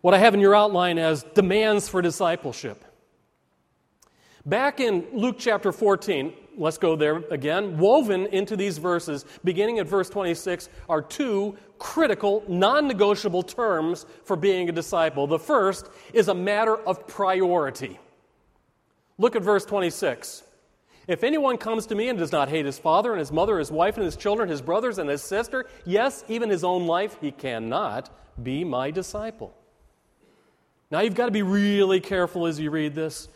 What 0.00 0.14
I 0.14 0.18
have 0.18 0.34
in 0.34 0.40
your 0.40 0.54
outline 0.54 0.98
as 0.98 1.22
demands 1.22 1.88
for 1.88 2.02
discipleship. 2.02 2.84
Back 4.44 4.78
in 4.78 5.04
Luke 5.12 5.36
chapter 5.38 5.72
14, 5.72 6.32
let's 6.56 6.78
go 6.78 6.96
there 6.96 7.16
again. 7.30 7.78
Woven 7.78 8.26
into 8.26 8.56
these 8.56 8.78
verses, 8.78 9.24
beginning 9.44 9.78
at 9.78 9.86
verse 9.86 10.08
26, 10.10 10.68
are 10.88 11.02
two 11.02 11.56
critical, 11.78 12.44
non 12.48 12.88
negotiable 12.88 13.42
terms 13.42 14.06
for 14.24 14.36
being 14.36 14.68
a 14.68 14.72
disciple. 14.72 15.26
The 15.26 15.38
first 15.38 15.88
is 16.12 16.28
a 16.28 16.34
matter 16.34 16.76
of 16.76 17.06
priority. 17.06 17.98
Look 19.18 19.36
at 19.36 19.42
verse 19.42 19.64
26. 19.64 20.42
If 21.08 21.22
anyone 21.22 21.56
comes 21.56 21.86
to 21.86 21.94
me 21.94 22.08
and 22.08 22.18
does 22.18 22.32
not 22.32 22.48
hate 22.48 22.66
his 22.66 22.78
father 22.78 23.12
and 23.12 23.20
his 23.20 23.30
mother, 23.30 23.58
his 23.58 23.70
wife 23.70 23.96
and 23.96 24.04
his 24.04 24.16
children, 24.16 24.48
his 24.48 24.60
brothers 24.60 24.98
and 24.98 25.08
his 25.08 25.22
sister, 25.22 25.66
yes, 25.84 26.24
even 26.28 26.50
his 26.50 26.64
own 26.64 26.86
life, 26.86 27.16
he 27.20 27.30
cannot 27.30 28.10
be 28.42 28.64
my 28.64 28.90
disciple. 28.90 29.54
Now 30.90 31.00
you've 31.00 31.14
got 31.14 31.26
to 31.26 31.32
be 31.32 31.42
really 31.42 32.00
careful 32.00 32.46
as 32.46 32.58
you 32.58 32.70
read 32.70 32.94
this. 32.94 33.28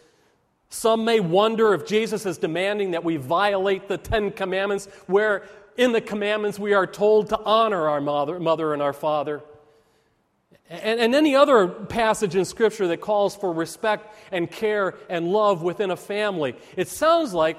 Some 0.71 1.05
may 1.05 1.19
wonder 1.19 1.75
if 1.75 1.85
Jesus 1.85 2.25
is 2.25 2.39
demanding 2.39 2.93
that 2.93 3.03
we 3.03 3.17
violate 3.17 3.89
the 3.89 3.99
Ten 3.99 4.31
Commandments, 4.31 4.87
where 5.07 5.43
in 5.77 5.91
the 5.93 6.01
commandments 6.01 6.59
we 6.59 6.75
are 6.75 6.87
told 6.87 7.29
to 7.31 7.41
honor 7.41 7.89
our 7.89 8.01
mother, 8.01 8.39
mother 8.39 8.73
and 8.73 8.81
our 8.81 8.93
father. 8.93 9.43
and, 10.69 11.01
and 11.01 11.15
any 11.15 11.35
other 11.35 11.67
passage 11.67 12.37
in 12.37 12.45
Scripture 12.45 12.87
that 12.87 13.01
calls 13.01 13.35
for 13.35 13.53
respect 13.53 14.15
and 14.31 14.49
care 14.49 14.95
and 15.09 15.29
love 15.29 15.63
within 15.63 15.91
a 15.91 15.97
family. 15.97 16.55
It 16.77 16.87
sounds 16.87 17.35
like 17.35 17.59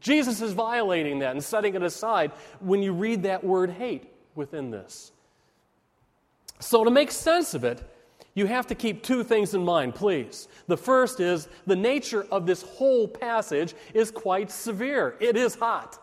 Jesus 0.00 0.40
is 0.40 0.54
violating 0.54 1.18
that 1.18 1.32
and 1.32 1.44
setting 1.44 1.74
it 1.74 1.82
aside 1.82 2.32
when 2.60 2.82
you 2.82 2.94
read 2.94 3.24
that 3.24 3.44
word 3.44 3.70
hate 3.70 4.10
within 4.34 4.70
this. 4.70 5.12
So, 6.60 6.82
to 6.84 6.90
make 6.90 7.10
sense 7.10 7.52
of 7.52 7.64
it, 7.64 7.82
you 8.34 8.46
have 8.46 8.66
to 8.68 8.74
keep 8.74 9.02
two 9.02 9.24
things 9.24 9.54
in 9.54 9.64
mind, 9.64 9.94
please. 9.94 10.48
The 10.66 10.76
first 10.76 11.20
is 11.20 11.48
the 11.66 11.76
nature 11.76 12.26
of 12.30 12.46
this 12.46 12.62
whole 12.62 13.08
passage 13.08 13.74
is 13.94 14.10
quite 14.10 14.50
severe, 14.50 15.16
it 15.20 15.36
is 15.36 15.54
hot. 15.54 15.98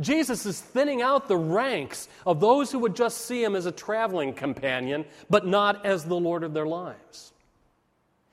Jesus 0.00 0.46
is 0.46 0.60
thinning 0.60 1.02
out 1.02 1.28
the 1.28 1.36
ranks 1.36 2.08
of 2.26 2.40
those 2.40 2.72
who 2.72 2.78
would 2.80 2.96
just 2.96 3.26
see 3.26 3.44
him 3.44 3.54
as 3.54 3.66
a 3.66 3.72
traveling 3.72 4.32
companion, 4.32 5.04
but 5.28 5.46
not 5.46 5.84
as 5.84 6.04
the 6.04 6.16
Lord 6.16 6.44
of 6.44 6.54
their 6.54 6.66
lives. 6.66 7.32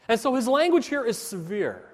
And 0.08 0.20
so 0.20 0.34
his 0.36 0.48
language 0.48 0.88
here 0.88 1.04
is 1.04 1.18
severe. 1.18 1.89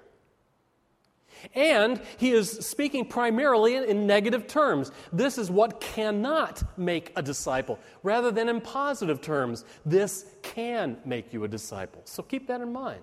And 1.53 2.01
he 2.17 2.31
is 2.31 2.49
speaking 2.49 3.05
primarily 3.05 3.75
in, 3.75 4.07
negative 4.07 4.47
terms. 4.47 4.91
This 5.11 5.37
is 5.37 5.49
what 5.49 5.81
cannot 5.81 6.63
make 6.77 7.11
a 7.15 7.21
disciple, 7.21 7.79
rather 8.03 8.31
than 8.31 8.49
in 8.49 8.61
positive 8.61 9.21
terms. 9.21 9.65
This 9.85 10.25
can 10.41 10.97
make 11.05 11.33
you 11.33 11.43
a 11.43 11.47
disciple. 11.47 12.01
So 12.05 12.23
keep 12.23 12.47
that 12.47 12.61
in 12.61 12.71
mind. 12.71 13.01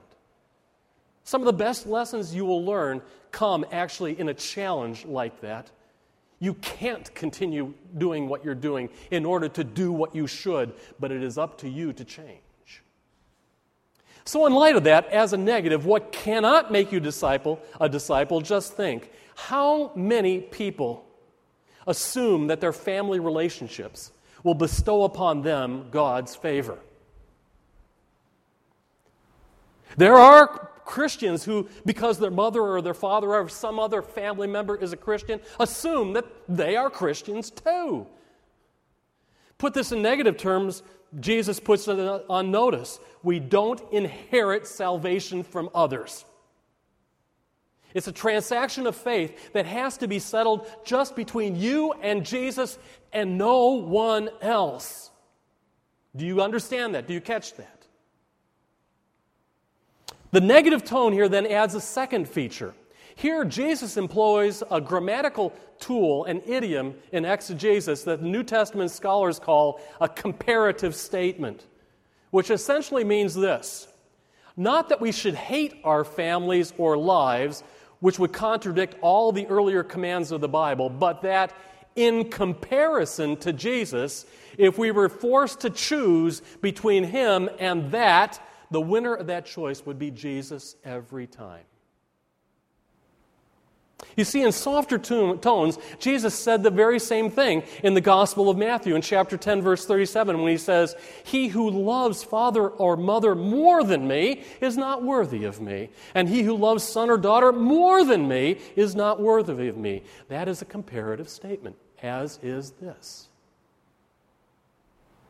Some 1.24 1.40
of 1.40 1.46
the 1.46 1.52
best 1.52 1.86
lessons 1.86 2.34
you 2.34 2.44
will 2.44 2.64
learn 2.64 3.00
come 3.30 3.64
actually 3.72 4.18
in 4.18 4.28
a 4.28 4.34
challenge 4.34 5.04
like 5.04 5.40
that. 5.40 5.70
You 6.40 6.54
can't 6.54 7.12
continue 7.14 7.74
doing 7.96 8.28
what 8.28 8.44
you're 8.44 8.54
doing 8.54 8.90
in 9.10 9.24
order 9.24 9.48
to 9.50 9.62
do 9.62 9.92
what 9.92 10.14
you 10.14 10.26
should, 10.26 10.74
but 10.98 11.12
it 11.12 11.22
is 11.22 11.38
up 11.38 11.58
to 11.58 11.68
you 11.68 11.92
to 11.92 12.04
change. 12.04 12.42
So, 14.24 14.46
in 14.46 14.54
light 14.54 14.76
of 14.76 14.84
that, 14.84 15.08
as 15.08 15.32
a 15.32 15.36
negative, 15.36 15.84
what 15.84 16.12
cannot 16.12 16.70
make 16.70 16.92
you 16.92 17.00
disciple 17.00 17.60
a 17.80 17.88
disciple? 17.88 18.40
Just 18.40 18.74
think: 18.74 19.10
how 19.34 19.92
many 19.94 20.40
people 20.40 21.04
assume 21.86 22.46
that 22.46 22.60
their 22.60 22.72
family 22.72 23.18
relationships 23.18 24.12
will 24.44 24.54
bestow 24.54 25.04
upon 25.04 25.42
them 25.42 25.86
God's 25.90 26.36
favor? 26.36 26.78
There 29.96 30.14
are 30.14 30.70
Christians 30.84 31.44
who, 31.44 31.68
because 31.84 32.18
their 32.18 32.30
mother 32.30 32.60
or 32.60 32.82
their 32.82 32.94
father 32.94 33.34
or 33.34 33.48
some 33.48 33.78
other 33.78 34.02
family 34.02 34.46
member 34.46 34.76
is 34.76 34.92
a 34.92 34.96
Christian, 34.96 35.40
assume 35.60 36.12
that 36.14 36.26
they 36.48 36.76
are 36.76 36.90
Christians 36.90 37.50
too. 37.50 38.06
Put 39.58 39.74
this 39.74 39.92
in 39.92 40.02
negative 40.02 40.36
terms, 40.36 40.82
Jesus 41.20 41.60
puts 41.60 41.88
it 41.88 41.98
on 41.98 42.50
notice. 42.50 42.98
We 43.22 43.38
don't 43.38 43.80
inherit 43.92 44.66
salvation 44.66 45.42
from 45.42 45.68
others. 45.74 46.24
It's 47.94 48.08
a 48.08 48.12
transaction 48.12 48.86
of 48.86 48.96
faith 48.96 49.52
that 49.52 49.66
has 49.66 49.98
to 49.98 50.08
be 50.08 50.18
settled 50.18 50.66
just 50.84 51.14
between 51.14 51.56
you 51.56 51.92
and 51.92 52.24
Jesus 52.24 52.78
and 53.12 53.36
no 53.36 53.72
one 53.72 54.30
else. 54.40 55.10
Do 56.16 56.26
you 56.26 56.42
understand 56.42 56.94
that? 56.94 57.06
Do 57.06 57.14
you 57.14 57.20
catch 57.20 57.54
that? 57.54 57.86
The 60.30 60.40
negative 60.40 60.84
tone 60.84 61.12
here 61.12 61.28
then 61.28 61.46
adds 61.46 61.74
a 61.74 61.80
second 61.80 62.28
feature. 62.28 62.74
Here, 63.14 63.44
Jesus 63.44 63.96
employs 63.96 64.62
a 64.70 64.80
grammatical 64.80 65.52
tool, 65.78 66.24
an 66.24 66.42
idiom 66.46 66.94
in 67.12 67.24
exegesis 67.24 68.04
that 68.04 68.22
New 68.22 68.42
Testament 68.42 68.90
scholars 68.90 69.38
call 69.38 69.80
a 70.00 70.08
comparative 70.08 70.94
statement, 70.94 71.66
which 72.30 72.50
essentially 72.50 73.04
means 73.04 73.34
this 73.34 73.88
not 74.56 74.90
that 74.90 75.00
we 75.00 75.12
should 75.12 75.34
hate 75.34 75.80
our 75.84 76.04
families 76.04 76.72
or 76.76 76.96
lives, 76.96 77.62
which 78.00 78.18
would 78.18 78.32
contradict 78.32 78.96
all 79.00 79.32
the 79.32 79.46
earlier 79.46 79.82
commands 79.82 80.32
of 80.32 80.40
the 80.40 80.48
Bible, 80.48 80.90
but 80.90 81.22
that 81.22 81.54
in 81.96 82.30
comparison 82.30 83.36
to 83.38 83.52
Jesus, 83.52 84.26
if 84.58 84.78
we 84.78 84.90
were 84.90 85.08
forced 85.08 85.60
to 85.60 85.70
choose 85.70 86.42
between 86.60 87.04
him 87.04 87.48
and 87.58 87.90
that, 87.92 88.40
the 88.70 88.80
winner 88.80 89.14
of 89.14 89.26
that 89.26 89.46
choice 89.46 89.84
would 89.84 89.98
be 89.98 90.10
Jesus 90.10 90.76
every 90.84 91.26
time. 91.26 91.64
You 94.16 94.24
see, 94.24 94.42
in 94.42 94.52
softer 94.52 94.98
tones, 94.98 95.78
Jesus 95.98 96.34
said 96.34 96.62
the 96.62 96.70
very 96.70 96.98
same 96.98 97.30
thing 97.30 97.62
in 97.82 97.94
the 97.94 98.00
Gospel 98.00 98.50
of 98.50 98.58
Matthew 98.58 98.94
in 98.94 99.00
chapter 99.00 99.36
10, 99.36 99.62
verse 99.62 99.86
37, 99.86 100.38
when 100.38 100.50
he 100.50 100.58
says, 100.58 100.94
He 101.24 101.48
who 101.48 101.70
loves 101.70 102.22
father 102.22 102.68
or 102.68 102.96
mother 102.96 103.34
more 103.34 103.82
than 103.82 104.06
me 104.06 104.44
is 104.60 104.76
not 104.76 105.02
worthy 105.02 105.44
of 105.44 105.60
me, 105.60 105.90
and 106.14 106.28
he 106.28 106.42
who 106.42 106.56
loves 106.56 106.84
son 106.84 107.10
or 107.10 107.16
daughter 107.16 107.52
more 107.52 108.04
than 108.04 108.28
me 108.28 108.58
is 108.76 108.94
not 108.94 109.20
worthy 109.20 109.68
of 109.68 109.76
me. 109.76 110.02
That 110.28 110.48
is 110.48 110.60
a 110.60 110.66
comparative 110.66 111.28
statement, 111.28 111.76
as 112.02 112.38
is 112.42 112.72
this. 112.72 113.28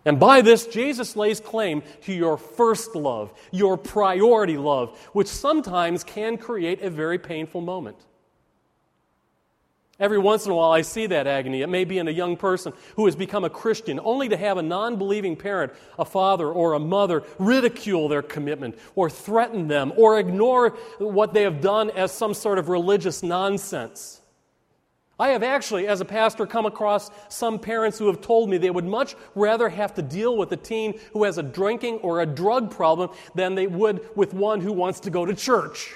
And 0.05 0.19
by 0.19 0.41
this, 0.41 0.67
Jesus 0.67 1.14
lays 1.14 1.38
claim 1.38 1.83
to 2.02 2.12
your 2.12 2.37
first 2.37 2.97
love, 2.97 3.33
your 3.52 3.76
priority 3.76 4.57
love, 4.57 4.99
which 5.12 5.29
sometimes 5.29 6.02
can 6.02 6.37
create 6.37 6.83
a 6.83 6.91
very 6.91 7.19
painful 7.19 7.61
moment. 7.61 7.99
Every 10.01 10.19
once 10.19 10.47
in 10.47 10.53
a 10.53 10.55
while, 10.55 10.73
I 10.73 10.83
see 10.83 11.07
that 11.07 11.27
agony. 11.27 11.63
It 11.63 11.69
may 11.69 11.85
be 11.85 11.99
in 11.99 12.09
a 12.09 12.13
young 12.13 12.37
person 12.37 12.73
who 12.97 13.05
has 13.05 13.15
become 13.15 13.45
a 13.45 13.51
Christian, 13.51 14.01
only 14.03 14.29
to 14.31 14.37
have 14.37 14.57
a 14.57 14.63
non 14.63 14.97
believing 14.97 15.37
parent, 15.37 15.73
a 15.99 16.05
father 16.05 16.49
or 16.49 16.73
a 16.73 16.81
mother, 16.81 17.23
ridicule 17.39 18.09
their 18.09 18.23
commitment, 18.23 18.79
or 18.95 19.11
threaten 19.11 19.69
them, 19.69 19.93
or 19.97 20.19
ignore 20.19 20.71
what 20.99 21.35
they 21.35 21.43
have 21.43 21.61
done 21.61 21.91
as 21.91 22.11
some 22.11 22.35
sort 22.35 22.59
of 22.59 22.69
religious 22.69 23.23
nonsense. 23.23 24.23
I 25.21 25.29
have 25.29 25.43
actually, 25.45 25.87
as 25.87 26.01
a 26.01 26.05
pastor, 26.05 26.47
come 26.47 26.67
across 26.67 27.11
some 27.29 27.59
parents 27.59 27.97
who 27.97 28.09
have 28.09 28.21
told 28.21 28.49
me 28.49 28.59
they 28.59 28.71
would 28.71 28.87
much 28.87 29.15
rather 29.37 29.69
have 29.69 29.95
to 29.95 30.03
deal 30.03 30.37
with 30.37 30.51
a 30.51 30.57
teen 30.57 30.99
who 31.13 31.23
has 31.25 31.39
a 31.39 31.45
drinking 31.45 31.99
or 31.99 32.23
a 32.23 32.27
drug 32.27 32.73
problem 32.73 33.11
than 33.37 33.55
they 33.55 33.69
would 33.69 34.09
with 34.17 34.35
one 34.35 34.61
who 34.61 34.73
wants 34.73 35.01
to 35.01 35.11
go 35.11 35.25
to 35.25 35.35
church. 35.35 35.93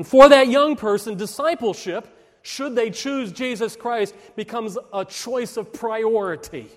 And 0.00 0.06
for 0.06 0.30
that 0.30 0.48
young 0.48 0.76
person, 0.76 1.18
discipleship, 1.18 2.08
should 2.40 2.74
they 2.74 2.88
choose 2.88 3.32
Jesus 3.32 3.76
Christ, 3.76 4.14
becomes 4.34 4.78
a 4.94 5.04
choice 5.04 5.58
of 5.58 5.74
priority. 5.74 6.68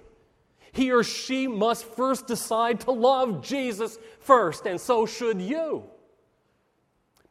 He 0.73 0.91
or 0.91 1.05
she 1.05 1.47
must 1.47 1.85
first 1.85 2.27
decide 2.27 2.81
to 2.81 2.91
love 2.91 3.41
Jesus 3.41 3.97
first, 4.19 4.65
and 4.65 4.77
so 4.77 5.05
should 5.05 5.39
you. 5.39 5.85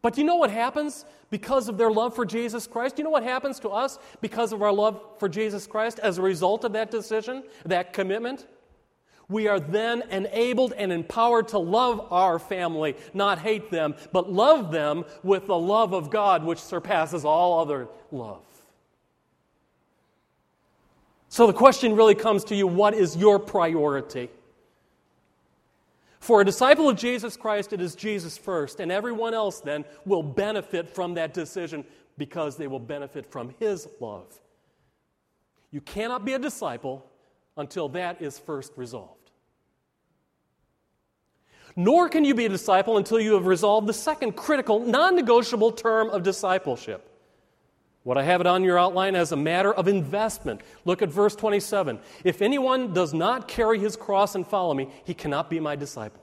But 0.00 0.16
you 0.16 0.24
know 0.24 0.36
what 0.36 0.50
happens 0.50 1.04
because 1.28 1.68
of 1.68 1.76
their 1.76 1.90
love 1.90 2.14
for 2.14 2.24
Jesus 2.24 2.66
Christ? 2.66 2.96
You 2.96 3.04
know 3.04 3.10
what 3.10 3.22
happens 3.22 3.60
to 3.60 3.68
us 3.68 3.98
because 4.22 4.54
of 4.54 4.62
our 4.62 4.72
love 4.72 4.98
for 5.18 5.28
Jesus 5.28 5.66
Christ 5.66 5.98
as 5.98 6.16
a 6.16 6.22
result 6.22 6.64
of 6.64 6.72
that 6.72 6.90
decision, 6.90 7.42
that 7.66 7.92
commitment? 7.92 8.46
We 9.32 9.48
are 9.48 9.58
then 9.58 10.02
enabled 10.10 10.74
and 10.74 10.92
empowered 10.92 11.48
to 11.48 11.58
love 11.58 12.12
our 12.12 12.38
family, 12.38 12.94
not 13.14 13.38
hate 13.38 13.70
them, 13.70 13.94
but 14.12 14.30
love 14.30 14.70
them 14.70 15.04
with 15.22 15.46
the 15.46 15.58
love 15.58 15.92
of 15.92 16.10
God, 16.10 16.44
which 16.44 16.58
surpasses 16.58 17.24
all 17.24 17.58
other 17.60 17.88
love. 18.10 18.44
So 21.28 21.46
the 21.46 21.54
question 21.54 21.96
really 21.96 22.14
comes 22.14 22.44
to 22.44 22.54
you 22.54 22.66
what 22.66 22.92
is 22.92 23.16
your 23.16 23.38
priority? 23.38 24.28
For 26.20 26.42
a 26.42 26.44
disciple 26.44 26.88
of 26.88 26.96
Jesus 26.96 27.36
Christ, 27.36 27.72
it 27.72 27.80
is 27.80 27.96
Jesus 27.96 28.38
first, 28.38 28.78
and 28.78 28.92
everyone 28.92 29.34
else 29.34 29.60
then 29.60 29.84
will 30.04 30.22
benefit 30.22 30.88
from 30.88 31.14
that 31.14 31.34
decision 31.34 31.84
because 32.18 32.56
they 32.56 32.68
will 32.68 32.78
benefit 32.78 33.26
from 33.26 33.54
his 33.58 33.88
love. 33.98 34.40
You 35.72 35.80
cannot 35.80 36.24
be 36.24 36.34
a 36.34 36.38
disciple 36.38 37.04
until 37.56 37.88
that 37.88 38.20
is 38.20 38.38
first 38.38 38.72
resolved. 38.76 39.21
Nor 41.76 42.08
can 42.08 42.24
you 42.24 42.34
be 42.34 42.46
a 42.46 42.48
disciple 42.48 42.98
until 42.98 43.20
you 43.20 43.34
have 43.34 43.46
resolved 43.46 43.86
the 43.86 43.94
second 43.94 44.36
critical, 44.36 44.80
non 44.80 45.16
negotiable 45.16 45.72
term 45.72 46.10
of 46.10 46.22
discipleship. 46.22 47.08
What 48.04 48.18
I 48.18 48.24
have 48.24 48.40
it 48.40 48.46
on 48.46 48.64
your 48.64 48.78
outline 48.78 49.14
as 49.14 49.30
a 49.32 49.36
matter 49.36 49.72
of 49.72 49.86
investment. 49.86 50.60
Look 50.84 51.02
at 51.02 51.08
verse 51.08 51.36
27. 51.36 52.00
If 52.24 52.42
anyone 52.42 52.92
does 52.92 53.14
not 53.14 53.46
carry 53.46 53.78
his 53.78 53.96
cross 53.96 54.34
and 54.34 54.46
follow 54.46 54.74
me, 54.74 54.88
he 55.04 55.14
cannot 55.14 55.48
be 55.48 55.60
my 55.60 55.76
disciple. 55.76 56.20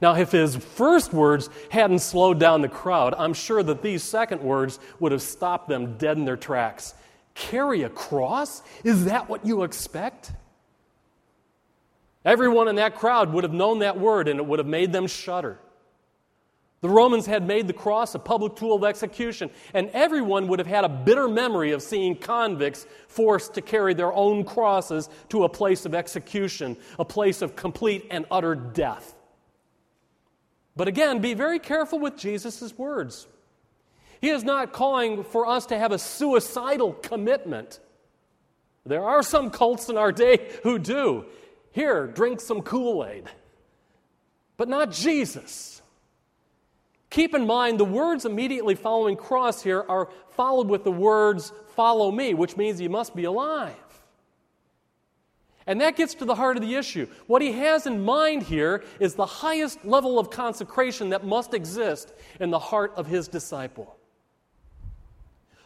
Now, 0.00 0.16
if 0.16 0.32
his 0.32 0.56
first 0.56 1.12
words 1.12 1.48
hadn't 1.70 2.00
slowed 2.00 2.40
down 2.40 2.62
the 2.62 2.68
crowd, 2.68 3.14
I'm 3.16 3.34
sure 3.34 3.62
that 3.62 3.82
these 3.82 4.02
second 4.02 4.42
words 4.42 4.80
would 4.98 5.12
have 5.12 5.22
stopped 5.22 5.68
them 5.68 5.96
dead 5.96 6.16
in 6.16 6.24
their 6.24 6.36
tracks. 6.36 6.94
Carry 7.34 7.82
a 7.82 7.88
cross? 7.88 8.62
Is 8.82 9.04
that 9.04 9.28
what 9.28 9.46
you 9.46 9.62
expect? 9.62 10.32
Everyone 12.24 12.68
in 12.68 12.76
that 12.76 12.96
crowd 12.96 13.32
would 13.32 13.44
have 13.44 13.52
known 13.52 13.80
that 13.80 13.98
word 13.98 14.28
and 14.28 14.40
it 14.40 14.46
would 14.46 14.58
have 14.58 14.68
made 14.68 14.92
them 14.92 15.06
shudder. 15.06 15.58
The 16.80 16.90
Romans 16.90 17.24
had 17.24 17.46
made 17.46 17.66
the 17.66 17.72
cross 17.72 18.14
a 18.14 18.18
public 18.18 18.56
tool 18.56 18.76
of 18.76 18.84
execution, 18.84 19.48
and 19.72 19.88
everyone 19.94 20.48
would 20.48 20.58
have 20.58 20.68
had 20.68 20.84
a 20.84 20.88
bitter 20.90 21.28
memory 21.28 21.70
of 21.72 21.80
seeing 21.80 22.14
convicts 22.14 22.86
forced 23.08 23.54
to 23.54 23.62
carry 23.62 23.94
their 23.94 24.12
own 24.12 24.44
crosses 24.44 25.08
to 25.30 25.44
a 25.44 25.48
place 25.48 25.86
of 25.86 25.94
execution, 25.94 26.76
a 26.98 27.04
place 27.04 27.40
of 27.40 27.56
complete 27.56 28.06
and 28.10 28.26
utter 28.30 28.54
death. 28.54 29.14
But 30.76 30.88
again, 30.88 31.20
be 31.20 31.32
very 31.32 31.58
careful 31.58 31.98
with 32.00 32.18
Jesus' 32.18 32.76
words. 32.76 33.26
He 34.20 34.28
is 34.28 34.44
not 34.44 34.74
calling 34.74 35.24
for 35.24 35.46
us 35.46 35.64
to 35.66 35.78
have 35.78 35.92
a 35.92 35.98
suicidal 35.98 36.92
commitment. 36.92 37.80
There 38.84 39.04
are 39.04 39.22
some 39.22 39.48
cults 39.48 39.88
in 39.88 39.96
our 39.96 40.12
day 40.12 40.50
who 40.62 40.78
do. 40.78 41.24
Here, 41.74 42.06
drink 42.06 42.40
some 42.40 42.62
Kool 42.62 43.04
Aid. 43.04 43.24
But 44.56 44.68
not 44.68 44.92
Jesus. 44.92 45.82
Keep 47.10 47.34
in 47.34 47.46
mind 47.46 47.80
the 47.80 47.84
words 47.84 48.24
immediately 48.24 48.76
following 48.76 49.16
cross 49.16 49.60
here 49.60 49.84
are 49.88 50.08
followed 50.30 50.68
with 50.68 50.84
the 50.84 50.92
words 50.92 51.52
follow 51.74 52.12
me, 52.12 52.32
which 52.32 52.56
means 52.56 52.80
you 52.80 52.88
must 52.88 53.16
be 53.16 53.24
alive. 53.24 53.74
And 55.66 55.80
that 55.80 55.96
gets 55.96 56.14
to 56.14 56.24
the 56.24 56.36
heart 56.36 56.56
of 56.56 56.62
the 56.62 56.76
issue. 56.76 57.08
What 57.26 57.42
he 57.42 57.50
has 57.50 57.88
in 57.88 58.04
mind 58.04 58.44
here 58.44 58.84
is 59.00 59.16
the 59.16 59.26
highest 59.26 59.84
level 59.84 60.20
of 60.20 60.30
consecration 60.30 61.08
that 61.08 61.26
must 61.26 61.54
exist 61.54 62.12
in 62.38 62.50
the 62.50 62.58
heart 62.58 62.92
of 62.94 63.08
his 63.08 63.26
disciple. 63.26 63.96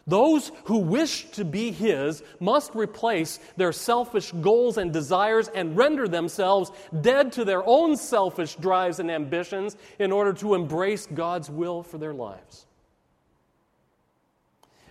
Those 0.09 0.51
who 0.65 0.79
wish 0.79 1.29
to 1.31 1.45
be 1.45 1.71
His 1.71 2.23
must 2.39 2.73
replace 2.73 3.39
their 3.57 3.71
selfish 3.71 4.31
goals 4.31 4.77
and 4.77 4.91
desires 4.91 5.49
and 5.49 5.77
render 5.77 6.07
themselves 6.07 6.71
dead 7.01 7.31
to 7.33 7.45
their 7.45 7.63
own 7.65 7.95
selfish 7.95 8.55
drives 8.55 8.99
and 8.99 9.11
ambitions 9.11 9.77
in 9.99 10.11
order 10.11 10.33
to 10.33 10.55
embrace 10.55 11.05
God's 11.05 11.49
will 11.49 11.83
for 11.83 11.99
their 11.99 12.13
lives. 12.13 12.65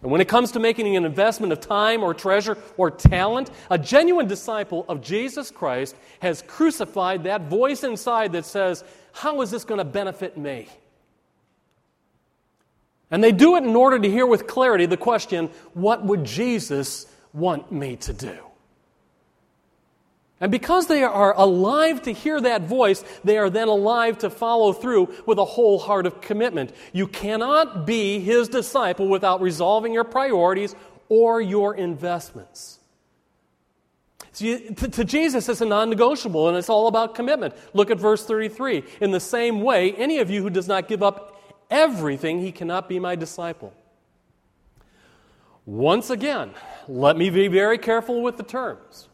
And 0.03 0.13
when 0.13 0.21
it 0.21 0.29
comes 0.29 0.53
to 0.53 0.61
making 0.61 0.97
an 0.97 1.05
investment 1.05 1.53
of 1.53 1.59
time 1.59 2.05
or 2.05 2.15
treasure 2.15 2.57
or 2.77 2.89
talent, 2.89 3.51
a 3.69 3.77
genuine 3.77 4.29
disciple 4.29 4.85
of 4.89 5.03
Jesus 5.03 5.51
Christ 5.51 5.97
has 6.21 6.45
crucified 6.47 7.25
that 7.25 7.49
voice 7.49 7.83
inside 7.83 8.31
that 8.33 8.47
says, 8.47 8.85
How 9.13 9.41
is 9.41 9.51
this 9.51 9.65
going 9.65 9.79
to 9.79 9.85
benefit 9.85 10.39
me? 10.39 10.69
And 13.11 13.25
they 13.25 13.33
do 13.33 13.57
it 13.57 13.65
in 13.65 13.75
order 13.75 13.99
to 13.99 14.11
hear 14.11 14.27
with 14.27 14.47
clarity 14.47 14.87
the 14.87 14.97
question 14.97 15.51
what 15.75 16.05
would 16.05 16.25
Jesus 16.25 17.07
want 17.33 17.73
me 17.73 17.97
to 17.97 18.13
do? 18.13 18.39
And 20.41 20.53
because 20.53 20.87
they 20.87 21.03
are 21.03 21.35
alive 21.37 22.03
to 22.03 22.13
hear 22.13 22.41
that 22.41 22.63
voice, 22.63 23.03
they 23.25 23.39
are 23.39 23.51
then 23.51 23.67
alive 23.67 24.19
to 24.19 24.31
follow 24.31 24.73
through 24.73 25.13
with 25.27 25.39
a 25.39 25.45
whole 25.45 25.81
heart 25.81 26.07
of 26.07 26.21
commitment. 26.21 26.73
You 26.93 27.09
cannot 27.09 27.87
be 27.87 28.21
his 28.21 28.49
disciple 28.49 29.09
without 29.09 29.41
resolving 29.41 29.93
your 29.93 30.05
priorities 30.05 30.77
or 31.09 31.41
your 31.41 31.75
investments. 31.75 32.79
To, 34.35 34.75
to 34.75 35.05
Jesus, 35.05 35.49
it's 35.49 35.61
a 35.61 35.67
non 35.67 35.91
negotiable, 35.91 36.47
and 36.49 36.57
it's 36.57 36.69
all 36.69 36.87
about 36.87 37.17
commitment. 37.17 37.55
Look 37.73 37.91
at 37.91 37.99
verse 37.99 38.25
33. 38.25 38.85
In 39.01 39.11
the 39.11 39.19
same 39.19 39.63
way, 39.63 39.93
any 39.95 40.19
of 40.19 40.31
you 40.31 40.43
who 40.43 40.51
does 40.51 40.69
not 40.69 40.87
give 40.87 41.03
up 41.03 41.38
everything, 41.71 42.41
he 42.41 42.53
cannot 42.53 42.89
be 42.89 42.99
my 42.99 43.15
disciple. 43.15 43.73
Once 45.67 46.09
again, 46.09 46.51
let 46.89 47.17
me 47.17 47.29
be 47.29 47.49
very 47.49 47.77
careful 47.77 48.23
with 48.23 48.37
the 48.37 48.43
terms. 48.43 49.09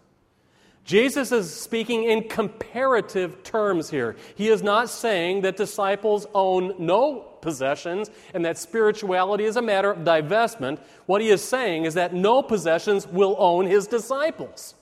Jesus 0.84 1.32
is 1.32 1.52
speaking 1.52 2.04
in 2.04 2.28
comparative 2.28 3.42
terms 3.42 3.88
here. 3.88 4.16
He 4.34 4.48
is 4.48 4.62
not 4.62 4.90
saying 4.90 5.40
that 5.40 5.56
disciples 5.56 6.26
own 6.34 6.74
no 6.78 7.20
possessions 7.40 8.10
and 8.34 8.44
that 8.44 8.58
spirituality 8.58 9.44
is 9.44 9.56
a 9.56 9.62
matter 9.62 9.92
of 9.92 10.04
divestment. 10.04 10.78
What 11.06 11.22
he 11.22 11.30
is 11.30 11.42
saying 11.42 11.86
is 11.86 11.94
that 11.94 12.12
no 12.12 12.42
possessions 12.42 13.06
will 13.06 13.34
own 13.38 13.66
his 13.66 13.86
disciples. 13.86 14.74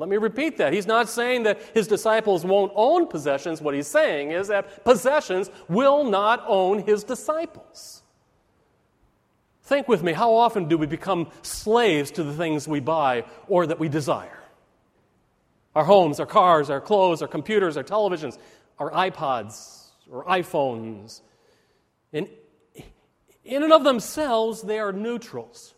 Let 0.00 0.08
me 0.08 0.16
repeat 0.16 0.56
that. 0.56 0.72
He's 0.72 0.86
not 0.86 1.10
saying 1.10 1.42
that 1.42 1.60
his 1.74 1.86
disciples 1.86 2.42
won't 2.42 2.72
own 2.74 3.06
possessions. 3.06 3.60
What 3.60 3.74
he's 3.74 3.86
saying 3.86 4.30
is 4.30 4.48
that 4.48 4.82
possessions 4.82 5.50
will 5.68 6.04
not 6.04 6.42
own 6.46 6.78
his 6.86 7.04
disciples. 7.04 8.02
Think 9.62 9.88
with 9.88 10.02
me 10.02 10.14
how 10.14 10.32
often 10.32 10.68
do 10.68 10.78
we 10.78 10.86
become 10.86 11.28
slaves 11.42 12.10
to 12.12 12.22
the 12.22 12.32
things 12.32 12.66
we 12.66 12.80
buy 12.80 13.24
or 13.46 13.66
that 13.66 13.78
we 13.78 13.90
desire? 13.90 14.38
Our 15.74 15.84
homes, 15.84 16.18
our 16.18 16.24
cars, 16.24 16.70
our 16.70 16.80
clothes, 16.80 17.20
our 17.20 17.28
computers, 17.28 17.76
our 17.76 17.84
televisions, 17.84 18.38
our 18.78 18.90
iPods 18.92 19.88
or 20.10 20.24
iPhones. 20.24 21.20
And 22.14 22.26
in 23.44 23.62
and 23.62 23.72
of 23.74 23.84
themselves, 23.84 24.62
they 24.62 24.78
are 24.78 24.92
neutrals. 24.92 25.74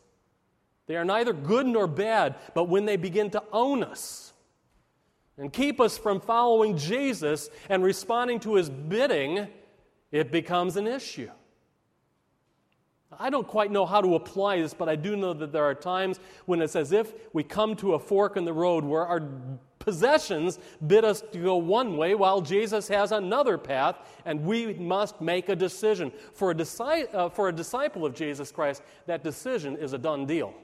They 0.86 0.96
are 0.96 1.04
neither 1.04 1.32
good 1.32 1.66
nor 1.66 1.86
bad, 1.86 2.36
but 2.54 2.64
when 2.64 2.84
they 2.84 2.96
begin 2.96 3.30
to 3.30 3.42
own 3.52 3.82
us 3.84 4.32
and 5.38 5.52
keep 5.52 5.80
us 5.80 5.96
from 5.96 6.20
following 6.20 6.76
Jesus 6.76 7.50
and 7.68 7.82
responding 7.82 8.40
to 8.40 8.54
his 8.54 8.68
bidding, 8.68 9.48
it 10.10 10.30
becomes 10.30 10.76
an 10.76 10.86
issue. 10.86 11.30
I 13.18 13.30
don't 13.30 13.46
quite 13.46 13.70
know 13.70 13.86
how 13.86 14.00
to 14.00 14.14
apply 14.14 14.60
this, 14.60 14.74
but 14.74 14.88
I 14.88 14.96
do 14.96 15.16
know 15.16 15.32
that 15.34 15.52
there 15.52 15.64
are 15.64 15.74
times 15.74 16.18
when 16.46 16.62
it's 16.62 16.76
as 16.76 16.92
if 16.92 17.12
we 17.32 17.42
come 17.42 17.76
to 17.76 17.94
a 17.94 17.98
fork 17.98 18.36
in 18.36 18.44
the 18.44 18.52
road 18.52 18.84
where 18.84 19.06
our 19.06 19.22
possessions 19.78 20.58
bid 20.86 21.04
us 21.04 21.22
to 21.32 21.38
go 21.38 21.56
one 21.56 21.96
way 21.96 22.14
while 22.14 22.40
Jesus 22.40 22.88
has 22.88 23.12
another 23.12 23.58
path, 23.58 23.96
and 24.24 24.44
we 24.44 24.74
must 24.74 25.20
make 25.20 25.48
a 25.48 25.56
decision. 25.56 26.12
For 26.32 26.52
a, 26.52 26.54
disci- 26.54 27.12
uh, 27.14 27.28
for 27.28 27.48
a 27.48 27.52
disciple 27.52 28.06
of 28.06 28.14
Jesus 28.14 28.50
Christ, 28.50 28.82
that 29.06 29.22
decision 29.22 29.76
is 29.76 29.92
a 29.92 29.98
done 29.98 30.24
deal. 30.24 30.54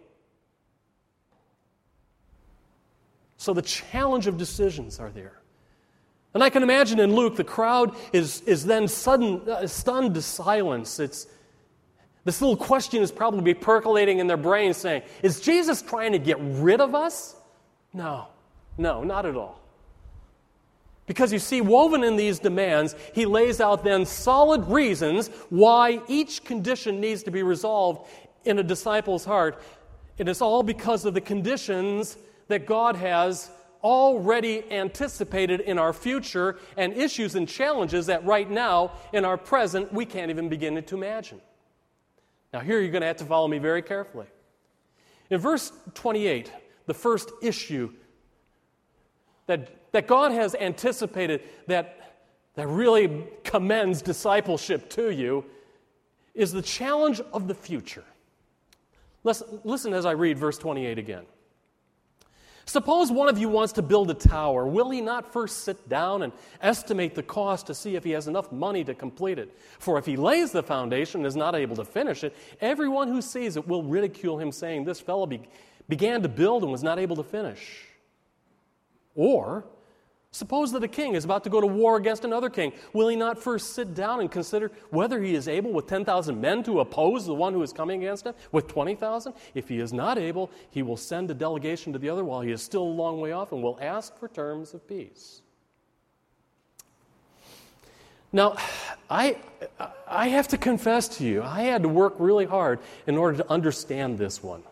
So 3.49 3.55
the 3.55 3.63
challenge 3.63 4.27
of 4.27 4.37
decisions 4.37 5.01
are 5.01 5.09
there. 5.09 5.41
And 6.35 6.45
I 6.45 6.51
can 6.51 6.63
imagine 6.63 7.01
in 7.01 7.15
Luke, 7.15 7.37
the 7.37 7.45
crowd 7.45 7.97
is, 8.13 8.43
is 8.43 8.67
then 8.67 8.87
sudden, 8.89 9.41
uh, 9.49 9.67
stunned 9.67 10.17
to 10.17 10.21
silence. 10.21 11.01
It's, 11.01 11.27
this 12.27 12.43
little 12.43 12.59
question 12.59 13.03
is 13.03 13.11
probably 13.11 13.55
percolating 13.55 14.19
in 14.19 14.27
their 14.27 14.37
brains 14.37 14.77
saying, 14.77 15.01
Is 15.23 15.41
Jesus 15.41 15.81
trying 15.81 16.13
to 16.13 16.19
get 16.19 16.37
rid 16.39 16.83
of 16.83 16.95
us? 16.95 17.37
No, 17.95 18.27
no, 18.77 19.03
not 19.03 19.25
at 19.25 19.35
all. 19.35 19.59
Because 21.07 21.33
you 21.33 21.39
see, 21.39 21.63
woven 21.63 22.05
in 22.05 22.17
these 22.17 22.39
demands, 22.39 22.95
he 23.15 23.25
lays 23.25 23.63
out 23.63 23.83
then 23.83 24.05
solid 24.05 24.67
reasons 24.67 25.29
why 25.49 26.03
each 26.07 26.45
condition 26.45 27.01
needs 27.01 27.23
to 27.23 27.31
be 27.31 27.43
resolved 27.43 28.11
in 28.45 28.59
a 28.59 28.63
disciple's 28.63 29.25
heart. 29.25 29.63
And 30.19 30.29
it's 30.29 30.43
all 30.43 30.63
because 30.63 31.07
of 31.07 31.15
the 31.15 31.23
conditions 31.23 32.19
that 32.49 32.67
God 32.67 32.97
has 32.97 33.51
already 33.83 34.65
anticipated 34.71 35.61
in 35.61 35.79
our 35.79 35.93
future 35.93 36.59
and 36.77 36.93
issues 36.95 37.35
and 37.35 37.49
challenges 37.49 38.07
that 38.07 38.25
right 38.25 38.51
now, 38.51 38.93
in 39.13 39.25
our 39.25 39.37
present, 39.37 39.93
we 39.93 40.05
can't 40.05 40.31
even 40.31 40.49
begin 40.49 40.83
to 40.83 40.95
imagine. 40.97 41.41
Now, 42.53 42.61
here 42.61 42.81
you're 42.81 42.91
going 42.91 43.03
to 43.03 43.07
have 43.07 43.17
to 43.19 43.25
follow 43.25 43.47
me 43.47 43.59
very 43.59 43.83
carefully. 43.83 44.27
In 45.31 45.39
verse 45.39 45.73
28, 45.95 46.51
the 46.87 46.95
first 46.95 47.31
issue 47.43 47.93
that, 49.47 49.93
that 49.93 50.07
God 50.07 50.33
has 50.33 50.55
anticipated 50.55 51.43
that, 51.67 52.15
that 52.55 52.67
really 52.67 53.25
commends 53.45 54.03
discipleship 54.03 54.89
to 54.91 55.11
you 55.11 55.45
is 56.35 56.53
the 56.53 56.63
challenge 56.63 57.21
of 57.33 57.49
the 57.49 57.55
future. 57.55 58.05
Listen, 59.25 59.61
listen 59.65 59.93
as 59.93 60.07
I 60.07 60.13
read 60.13 60.39
verse 60.39 60.57
28 60.57 60.99
again. 60.99 61.27
Suppose 62.69 63.11
one 63.11 63.31
of 63.31 63.39
you 63.39 63.49
wants 63.49 63.73
to 63.73 63.83
build 63.83 64.11
a 64.11 64.15
tower. 64.15 64.67
Will 64.67 64.91
he 64.91 65.01
not 65.01 65.33
first 65.33 65.65
sit 65.65 65.89
down 65.89 66.23
and 66.23 66.35
estimate 66.61 67.15
the 67.15 67.23
cost 67.23 67.67
to 67.69 67.75
see 67.75 67.97
if 67.97 68.05
he 68.05 68.11
has 68.11 68.29
enough 68.29 68.53
money 68.53 68.85
to 68.85 68.95
complete 68.95 69.39
it? 69.39 69.57
For 69.79 69.97
if 69.97 70.05
he 70.05 70.19
lays 70.19 70.53
the 70.53 70.63
foundation 70.63 71.21
and 71.21 71.27
is 71.27 71.35
not 71.35 71.55
able 71.55 71.77
to 71.77 71.85
finish 71.87 72.25
it, 72.25 72.37
everyone 72.61 73.09
who 73.09 73.23
sees 73.23 73.57
it 73.57 73.67
will 73.67 73.85
ridicule 73.85 74.39
him, 74.39 74.53
saying, 74.53 74.85
This 74.85 75.01
fellow 75.01 75.25
be- 75.25 75.49
began 75.89 76.21
to 76.21 76.29
build 76.29 76.63
and 76.63 76.71
was 76.71 76.83
not 76.83 76.99
able 76.99 77.17
to 77.17 77.23
finish. 77.23 77.87
Or, 79.15 79.65
Suppose 80.31 80.73
that 80.73 80.85
a 80.85 80.89
king 80.89 81.15
is 81.15 81.25
about 81.25 81.43
to 81.45 81.51
go 81.51 81.61
to 81.61 81.67
war 81.67 81.97
against 81.97 82.25
another 82.25 82.51
king. 82.51 82.73
Will 82.93 83.09
he 83.09 83.17
not 83.17 83.43
first 83.43 83.73
sit 83.73 83.95
down 83.95 84.21
and 84.21 84.31
consider 84.31 84.71
whether 84.91 85.23
he 85.23 85.35
is 85.35 85.49
able 85.49 85.73
with 85.73 85.87
10,000 85.87 86.39
men 86.39 86.63
to 86.65 86.81
oppose 86.81 87.25
the 87.25 87.35
one 87.35 87.55
who 87.55 87.63
is 87.63 87.73
coming 87.73 88.03
against 88.03 88.27
him 88.27 88.35
with 88.53 88.69
20,000? 88.69 89.33
If 89.55 89.69
he 89.69 89.79
is 89.79 89.93
not 89.93 90.19
able, 90.19 90.51
he 90.71 90.83
will 90.83 90.99
send 90.99 91.31
a 91.31 91.35
delegation 91.35 91.95
to 91.95 91.99
the 91.99 92.11
other 92.11 92.25
while 92.25 92.43
he 92.43 92.51
is 92.51 92.63
still 92.63 92.83
a 92.83 92.85
long 92.85 93.21
way 93.21 93.33
off 93.33 93.53
and 93.53 93.63
will 93.63 93.79
ask 93.81 94.19
for 94.19 94.29
terms 94.29 94.75
of 94.75 94.87
peace. 94.87 95.41
Now, 98.31 98.57
I, 99.09 99.39
I 100.07 100.29
have 100.29 100.49
to 100.49 100.59
confess 100.59 101.09
to 101.17 101.25
you, 101.25 101.43
I 101.43 101.63
had 101.63 101.83
to 101.85 101.89
work 101.89 102.15
really 102.19 102.45
hard 102.45 102.81
in 103.07 103.17
order 103.17 103.39
to 103.39 103.51
understand 103.51 104.19
this 104.19 104.43
one. 104.43 104.63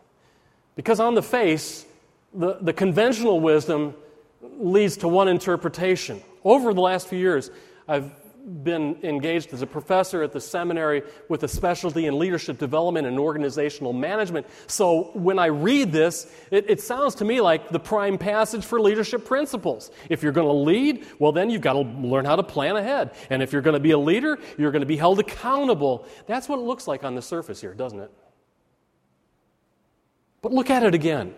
Because 0.74 1.00
on 1.00 1.14
the 1.14 1.22
face, 1.22 1.86
the, 2.34 2.58
the 2.60 2.74
conventional 2.74 3.40
wisdom 3.40 3.94
leads 4.58 4.98
to 4.98 5.08
one 5.08 5.28
interpretation. 5.28 6.22
Over 6.44 6.72
the 6.74 6.80
last 6.80 7.08
few 7.08 7.18
years, 7.18 7.50
I've 7.88 8.10
been 8.46 8.96
engaged 9.02 9.52
as 9.52 9.60
a 9.60 9.66
professor 9.66 10.22
at 10.22 10.32
the 10.32 10.40
seminary 10.40 11.02
with 11.28 11.42
a 11.42 11.48
specialty 11.48 12.06
in 12.06 12.16
leadership 12.16 12.58
development 12.58 13.06
and 13.06 13.18
organizational 13.18 13.92
management. 13.92 14.46
So 14.68 15.10
when 15.14 15.38
I 15.38 15.46
read 15.46 15.90
this, 15.90 16.32
it, 16.52 16.70
it 16.70 16.80
sounds 16.80 17.16
to 17.16 17.24
me 17.24 17.40
like 17.40 17.70
the 17.70 17.80
prime 17.80 18.18
passage 18.18 18.64
for 18.64 18.80
leadership 18.80 19.24
principles. 19.24 19.90
If 20.08 20.22
you're 20.22 20.32
going 20.32 20.46
to 20.46 20.52
lead, 20.52 21.06
well, 21.18 21.32
then 21.32 21.50
you've 21.50 21.62
got 21.62 21.72
to 21.72 21.80
learn 21.80 22.24
how 22.24 22.36
to 22.36 22.44
plan 22.44 22.76
ahead. 22.76 23.16
And 23.30 23.42
if 23.42 23.52
you're 23.52 23.62
going 23.62 23.74
to 23.74 23.80
be 23.80 23.90
a 23.90 23.98
leader, 23.98 24.38
you're 24.56 24.70
going 24.70 24.80
to 24.80 24.86
be 24.86 24.96
held 24.96 25.18
accountable. 25.18 26.06
That's 26.26 26.48
what 26.48 26.60
it 26.60 26.62
looks 26.62 26.86
like 26.86 27.02
on 27.02 27.16
the 27.16 27.22
surface 27.22 27.60
here, 27.60 27.74
doesn't 27.74 27.98
it? 27.98 28.12
But 30.40 30.52
look 30.52 30.70
at 30.70 30.84
it 30.84 30.94
again. 30.94 31.34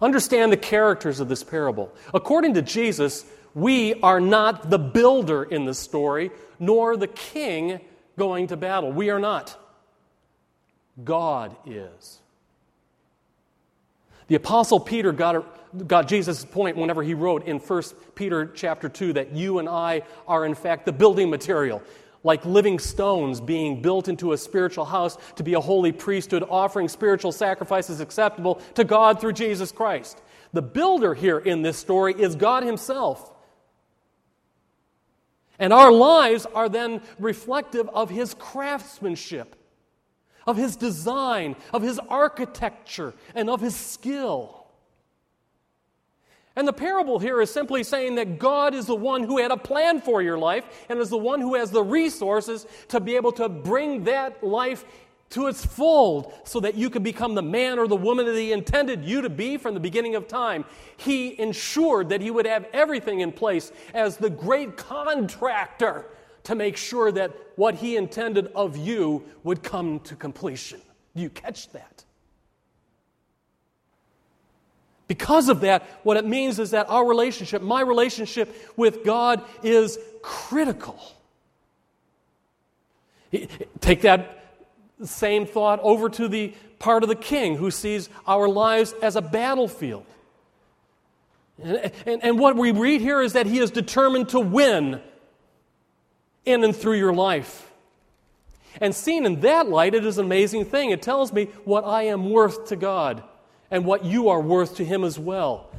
Understand 0.00 0.52
the 0.52 0.56
characters 0.56 1.20
of 1.20 1.28
this 1.28 1.44
parable. 1.44 1.92
According 2.12 2.54
to 2.54 2.62
Jesus, 2.62 3.24
we 3.54 3.94
are 4.00 4.20
not 4.20 4.70
the 4.70 4.78
builder 4.78 5.44
in 5.44 5.64
the 5.64 5.74
story, 5.74 6.30
nor 6.58 6.96
the 6.96 7.06
king 7.06 7.80
going 8.18 8.48
to 8.48 8.56
battle. 8.56 8.92
We 8.92 9.10
are 9.10 9.20
not. 9.20 9.56
God 11.02 11.56
is. 11.66 12.20
The 14.26 14.36
apostle 14.36 14.80
Peter 14.80 15.12
got, 15.12 15.86
got 15.86 16.08
Jesus' 16.08 16.44
point 16.44 16.76
whenever 16.76 17.02
he 17.02 17.14
wrote 17.14 17.46
in 17.46 17.58
1 17.58 17.82
Peter 18.14 18.46
chapter 18.46 18.88
2 18.88 19.14
that 19.14 19.32
you 19.32 19.58
and 19.58 19.68
I 19.68 20.02
are 20.26 20.46
in 20.46 20.54
fact 20.54 20.86
the 20.86 20.92
building 20.92 21.28
material, 21.28 21.82
like 22.24 22.44
living 22.44 22.78
stones 22.78 23.40
being 23.40 23.82
built 23.82 24.08
into 24.08 24.32
a 24.32 24.38
spiritual 24.38 24.86
house 24.86 25.16
to 25.36 25.44
be 25.44 25.54
a 25.54 25.60
holy 25.60 25.92
priesthood, 25.92 26.42
offering 26.48 26.88
spiritual 26.88 27.30
sacrifices 27.30 28.00
acceptable 28.00 28.56
to 28.74 28.82
God 28.82 29.20
through 29.20 29.34
Jesus 29.34 29.70
Christ. 29.70 30.20
The 30.52 30.62
builder 30.62 31.14
here 31.14 31.38
in 31.38 31.62
this 31.62 31.76
story 31.76 32.14
is 32.14 32.34
God 32.34 32.64
himself. 32.64 33.30
And 35.58 35.72
our 35.72 35.92
lives 35.92 36.46
are 36.46 36.68
then 36.68 37.02
reflective 37.18 37.88
of 37.90 38.10
his 38.10 38.34
craftsmanship, 38.34 39.54
of 40.46 40.56
his 40.56 40.76
design, 40.76 41.54
of 41.72 41.82
his 41.82 42.00
architecture, 42.08 43.14
and 43.34 43.48
of 43.48 43.60
his 43.60 43.76
skill. 43.76 44.63
And 46.56 46.68
the 46.68 46.72
parable 46.72 47.18
here 47.18 47.40
is 47.40 47.52
simply 47.52 47.82
saying 47.82 48.14
that 48.14 48.38
God 48.38 48.74
is 48.74 48.86
the 48.86 48.94
one 48.94 49.24
who 49.24 49.38
had 49.38 49.50
a 49.50 49.56
plan 49.56 50.00
for 50.00 50.22
your 50.22 50.38
life 50.38 50.64
and 50.88 51.00
is 51.00 51.10
the 51.10 51.18
one 51.18 51.40
who 51.40 51.54
has 51.56 51.70
the 51.70 51.82
resources 51.82 52.66
to 52.88 53.00
be 53.00 53.16
able 53.16 53.32
to 53.32 53.48
bring 53.48 54.04
that 54.04 54.42
life 54.42 54.84
to 55.30 55.48
its 55.48 55.64
fold 55.64 56.32
so 56.44 56.60
that 56.60 56.76
you 56.76 56.88
can 56.88 57.02
become 57.02 57.34
the 57.34 57.42
man 57.42 57.78
or 57.80 57.88
the 57.88 57.96
woman 57.96 58.24
that 58.26 58.36
He 58.36 58.52
intended 58.52 59.04
you 59.04 59.20
to 59.22 59.30
be 59.30 59.56
from 59.56 59.74
the 59.74 59.80
beginning 59.80 60.14
of 60.14 60.28
time. 60.28 60.64
He 60.96 61.38
ensured 61.40 62.10
that 62.10 62.20
He 62.20 62.30
would 62.30 62.46
have 62.46 62.66
everything 62.72 63.18
in 63.18 63.32
place 63.32 63.72
as 63.92 64.16
the 64.16 64.30
great 64.30 64.76
contractor 64.76 66.06
to 66.44 66.54
make 66.54 66.76
sure 66.76 67.10
that 67.10 67.34
what 67.56 67.74
He 67.74 67.96
intended 67.96 68.46
of 68.54 68.76
you 68.76 69.24
would 69.42 69.64
come 69.64 69.98
to 70.00 70.14
completion. 70.14 70.80
Do 71.16 71.22
you 71.22 71.30
catch 71.30 71.70
that? 71.72 72.04
Because 75.06 75.48
of 75.48 75.60
that, 75.60 75.82
what 76.02 76.16
it 76.16 76.24
means 76.24 76.58
is 76.58 76.70
that 76.70 76.88
our 76.88 77.06
relationship, 77.06 77.60
my 77.60 77.82
relationship 77.82 78.54
with 78.76 79.04
God, 79.04 79.42
is 79.62 79.98
critical. 80.22 80.98
Take 83.80 84.02
that 84.02 84.44
same 85.02 85.44
thought 85.44 85.80
over 85.82 86.08
to 86.08 86.28
the 86.28 86.54
part 86.78 87.02
of 87.02 87.08
the 87.08 87.16
king 87.16 87.56
who 87.56 87.70
sees 87.70 88.08
our 88.26 88.48
lives 88.48 88.94
as 89.02 89.16
a 89.16 89.22
battlefield. 89.22 90.06
And, 91.62 91.92
and, 92.06 92.24
and, 92.24 92.38
what 92.38 92.56
we 92.56 92.72
read 92.72 93.00
here 93.00 93.20
is 93.20 93.34
that 93.34 93.46
he 93.46 93.58
is 93.58 93.70
determined 93.70 94.30
to 94.30 94.40
win 94.40 95.00
in 96.44 96.64
and 96.64 96.74
through 96.74 96.98
your 96.98 97.12
life. 97.12 97.70
And 98.80 98.92
seen 98.92 99.24
in 99.24 99.40
that 99.42 99.68
light, 99.68 99.94
it 99.94 100.04
is 100.04 100.18
an 100.18 100.24
amazing 100.24 100.64
thing. 100.64 100.90
It 100.90 101.00
tells 101.00 101.32
me 101.32 101.44
what 101.64 101.84
I 101.84 102.04
am 102.04 102.30
worth 102.30 102.66
to 102.68 102.76
God 102.76 103.22
and 103.70 103.84
what 103.84 104.04
you 104.04 104.28
are 104.28 104.40
worth 104.40 104.76
to 104.76 104.84
him 104.84 105.04
as 105.04 105.18
well. 105.18 105.70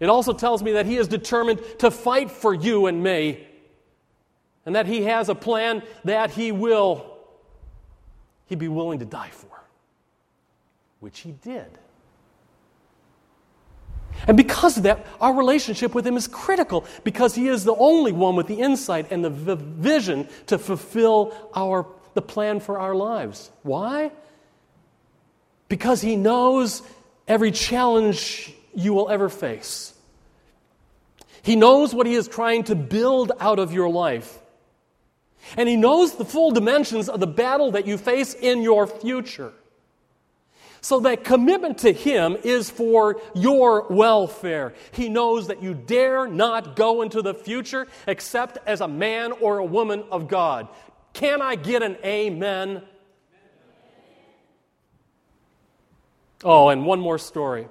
It 0.00 0.08
also 0.08 0.32
tells 0.32 0.62
me 0.62 0.72
that 0.72 0.86
he 0.86 0.96
is 0.96 1.08
determined 1.08 1.60
to 1.78 1.90
fight 1.90 2.30
for 2.30 2.52
you 2.52 2.86
and 2.86 3.02
me, 3.02 3.46
and 4.66 4.74
that 4.74 4.86
he 4.86 5.02
has 5.02 5.28
a 5.28 5.34
plan 5.34 5.82
that 6.04 6.30
he 6.30 6.52
will 6.52 7.14
he'd 8.46 8.58
be 8.58 8.68
willing 8.68 8.98
to 8.98 9.04
die 9.04 9.30
for, 9.30 9.62
which 11.00 11.20
he 11.20 11.32
did. 11.32 11.66
And 14.26 14.36
because 14.36 14.76
of 14.76 14.84
that, 14.84 15.06
our 15.20 15.34
relationship 15.34 15.94
with 15.94 16.06
him 16.06 16.16
is 16.16 16.28
critical 16.28 16.84
because 17.02 17.34
he 17.34 17.48
is 17.48 17.64
the 17.64 17.74
only 17.74 18.12
one 18.12 18.36
with 18.36 18.46
the 18.46 18.60
insight 18.60 19.10
and 19.10 19.24
the 19.24 19.30
vision 19.30 20.28
to 20.46 20.58
fulfill 20.58 21.34
our, 21.54 21.86
the 22.14 22.22
plan 22.22 22.60
for 22.60 22.78
our 22.78 22.94
lives. 22.94 23.50
Why? 23.62 24.12
Because 25.74 26.00
he 26.00 26.14
knows 26.14 26.82
every 27.26 27.50
challenge 27.50 28.54
you 28.76 28.94
will 28.94 29.08
ever 29.08 29.28
face. 29.28 29.92
He 31.42 31.56
knows 31.56 31.92
what 31.92 32.06
he 32.06 32.14
is 32.14 32.28
trying 32.28 32.62
to 32.64 32.76
build 32.76 33.32
out 33.40 33.58
of 33.58 33.72
your 33.72 33.88
life. 33.88 34.38
And 35.56 35.68
He 35.68 35.74
knows 35.74 36.14
the 36.14 36.24
full 36.24 36.52
dimensions 36.52 37.08
of 37.08 37.18
the 37.18 37.26
battle 37.26 37.72
that 37.72 37.88
you 37.88 37.98
face 37.98 38.34
in 38.34 38.62
your 38.62 38.86
future. 38.86 39.52
So 40.80 41.00
that 41.00 41.24
commitment 41.24 41.78
to 41.78 41.92
Him 41.92 42.36
is 42.44 42.70
for 42.70 43.20
your 43.34 43.88
welfare. 43.88 44.74
He 44.92 45.08
knows 45.08 45.48
that 45.48 45.60
you 45.60 45.74
dare 45.74 46.28
not 46.28 46.76
go 46.76 47.02
into 47.02 47.20
the 47.20 47.34
future 47.34 47.88
except 48.06 48.58
as 48.64 48.80
a 48.80 48.86
man 48.86 49.32
or 49.32 49.58
a 49.58 49.64
woman 49.64 50.04
of 50.12 50.28
God. 50.28 50.68
Can 51.14 51.42
I 51.42 51.56
get 51.56 51.82
an 51.82 51.96
amen? 52.04 52.82
Oh, 56.44 56.68
and 56.68 56.84
one 56.84 57.00
more 57.00 57.18
story. 57.18 57.68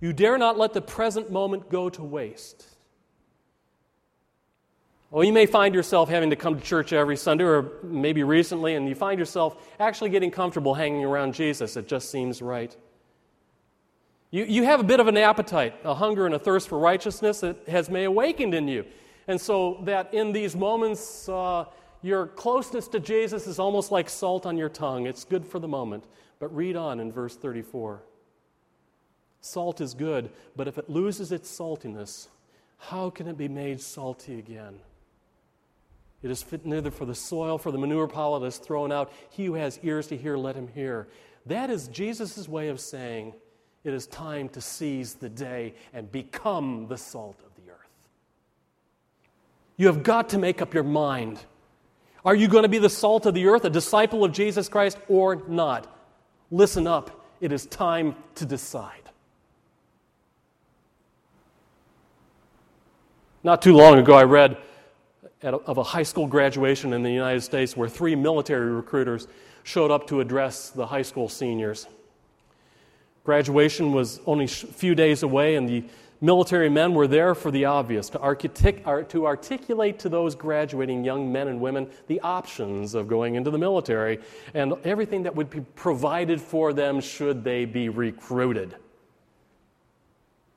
You 0.00 0.12
dare 0.12 0.38
not 0.38 0.56
let 0.56 0.72
the 0.72 0.80
present 0.80 1.30
moment 1.30 1.68
go 1.68 1.90
to 1.90 2.02
waste. 2.02 2.64
Well, 5.10 5.24
you 5.24 5.32
may 5.32 5.46
find 5.46 5.74
yourself 5.74 6.08
having 6.08 6.30
to 6.30 6.36
come 6.36 6.54
to 6.54 6.64
church 6.64 6.92
every 6.92 7.16
Sunday, 7.16 7.44
or 7.44 7.72
maybe 7.82 8.22
recently, 8.22 8.74
and 8.74 8.88
you 8.88 8.94
find 8.94 9.18
yourself 9.18 9.66
actually 9.80 10.10
getting 10.10 10.30
comfortable 10.30 10.74
hanging 10.74 11.04
around 11.04 11.34
Jesus. 11.34 11.76
It 11.76 11.88
just 11.88 12.10
seems 12.10 12.42
right. 12.42 12.76
You, 14.30 14.44
you 14.44 14.64
have 14.64 14.80
a 14.80 14.84
bit 14.84 15.00
of 15.00 15.08
an 15.08 15.16
appetite, 15.16 15.74
a 15.82 15.94
hunger 15.94 16.26
and 16.26 16.34
a 16.34 16.38
thirst 16.38 16.68
for 16.68 16.78
righteousness 16.78 17.40
that 17.40 17.66
has 17.66 17.88
may 17.88 18.04
awakened 18.04 18.54
in 18.54 18.68
you. 18.68 18.84
And 19.26 19.40
so 19.40 19.80
that 19.84 20.12
in 20.12 20.32
these 20.32 20.54
moments, 20.54 21.28
uh, 21.28 21.64
your 22.02 22.26
closeness 22.26 22.86
to 22.88 23.00
Jesus 23.00 23.46
is 23.46 23.58
almost 23.58 23.90
like 23.90 24.10
salt 24.10 24.44
on 24.44 24.58
your 24.58 24.68
tongue. 24.68 25.06
It's 25.06 25.24
good 25.24 25.44
for 25.46 25.58
the 25.58 25.68
moment. 25.68 26.04
But 26.38 26.54
read 26.54 26.76
on 26.76 27.00
in 27.00 27.10
verse 27.10 27.36
34. 27.36 28.02
Salt 29.40 29.80
is 29.80 29.94
good, 29.94 30.30
but 30.56 30.68
if 30.68 30.78
it 30.78 30.90
loses 30.90 31.32
its 31.32 31.50
saltiness, 31.50 32.28
how 32.78 33.10
can 33.10 33.26
it 33.26 33.36
be 33.36 33.48
made 33.48 33.80
salty 33.80 34.38
again? 34.38 34.80
It 36.22 36.30
is 36.30 36.42
fit 36.42 36.66
neither 36.66 36.90
for 36.90 37.04
the 37.04 37.14
soil, 37.14 37.58
for 37.58 37.70
the 37.70 37.78
manure 37.78 38.08
pile 38.08 38.38
that 38.38 38.46
is 38.46 38.58
thrown 38.58 38.90
out. 38.90 39.12
He 39.30 39.46
who 39.46 39.54
has 39.54 39.78
ears 39.82 40.08
to 40.08 40.16
hear, 40.16 40.36
let 40.36 40.56
him 40.56 40.68
hear. 40.68 41.08
That 41.46 41.70
is 41.70 41.88
Jesus' 41.88 42.48
way 42.48 42.68
of 42.68 42.80
saying 42.80 43.34
it 43.84 43.94
is 43.94 44.06
time 44.06 44.48
to 44.50 44.60
seize 44.60 45.14
the 45.14 45.28
day 45.28 45.74
and 45.92 46.10
become 46.10 46.88
the 46.88 46.98
salt 46.98 47.40
of 47.46 47.54
the 47.54 47.70
earth. 47.70 48.08
You 49.76 49.86
have 49.86 50.02
got 50.02 50.30
to 50.30 50.38
make 50.38 50.60
up 50.60 50.74
your 50.74 50.82
mind. 50.82 51.38
Are 52.24 52.34
you 52.34 52.48
going 52.48 52.64
to 52.64 52.68
be 52.68 52.78
the 52.78 52.90
salt 52.90 53.24
of 53.26 53.34
the 53.34 53.46
earth, 53.46 53.64
a 53.64 53.70
disciple 53.70 54.24
of 54.24 54.32
Jesus 54.32 54.68
Christ, 54.68 54.98
or 55.08 55.36
not? 55.46 55.97
Listen 56.50 56.86
up. 56.86 57.26
It 57.40 57.52
is 57.52 57.66
time 57.66 58.16
to 58.36 58.44
decide. 58.44 58.94
Not 63.44 63.62
too 63.62 63.74
long 63.74 63.98
ago, 63.98 64.14
I 64.14 64.24
read 64.24 64.56
of 65.42 65.78
a 65.78 65.82
high 65.82 66.02
school 66.02 66.26
graduation 66.26 66.92
in 66.92 67.02
the 67.02 67.10
United 67.10 67.42
States 67.42 67.76
where 67.76 67.88
three 67.88 68.16
military 68.16 68.72
recruiters 68.72 69.28
showed 69.62 69.90
up 69.90 70.06
to 70.08 70.20
address 70.20 70.70
the 70.70 70.86
high 70.86 71.02
school 71.02 71.28
seniors. 71.28 71.86
Graduation 73.24 73.92
was 73.92 74.20
only 74.26 74.46
a 74.46 74.48
few 74.48 74.94
days 74.94 75.22
away, 75.22 75.54
and 75.56 75.68
the 75.68 75.84
military 76.20 76.68
men 76.68 76.94
were 76.94 77.06
there 77.06 77.34
for 77.34 77.50
the 77.50 77.64
obvious 77.64 78.08
to, 78.10 78.18
artic- 78.18 78.54
to 78.54 79.26
articulate 79.26 79.98
to 80.00 80.08
those 80.08 80.34
graduating 80.34 81.04
young 81.04 81.30
men 81.30 81.48
and 81.48 81.60
women 81.60 81.88
the 82.06 82.20
options 82.20 82.94
of 82.94 83.08
going 83.08 83.34
into 83.34 83.50
the 83.50 83.58
military 83.58 84.18
and 84.54 84.74
everything 84.84 85.22
that 85.22 85.34
would 85.34 85.50
be 85.50 85.60
provided 85.74 86.40
for 86.40 86.72
them 86.72 87.00
should 87.00 87.44
they 87.44 87.64
be 87.64 87.88
recruited. 87.88 88.76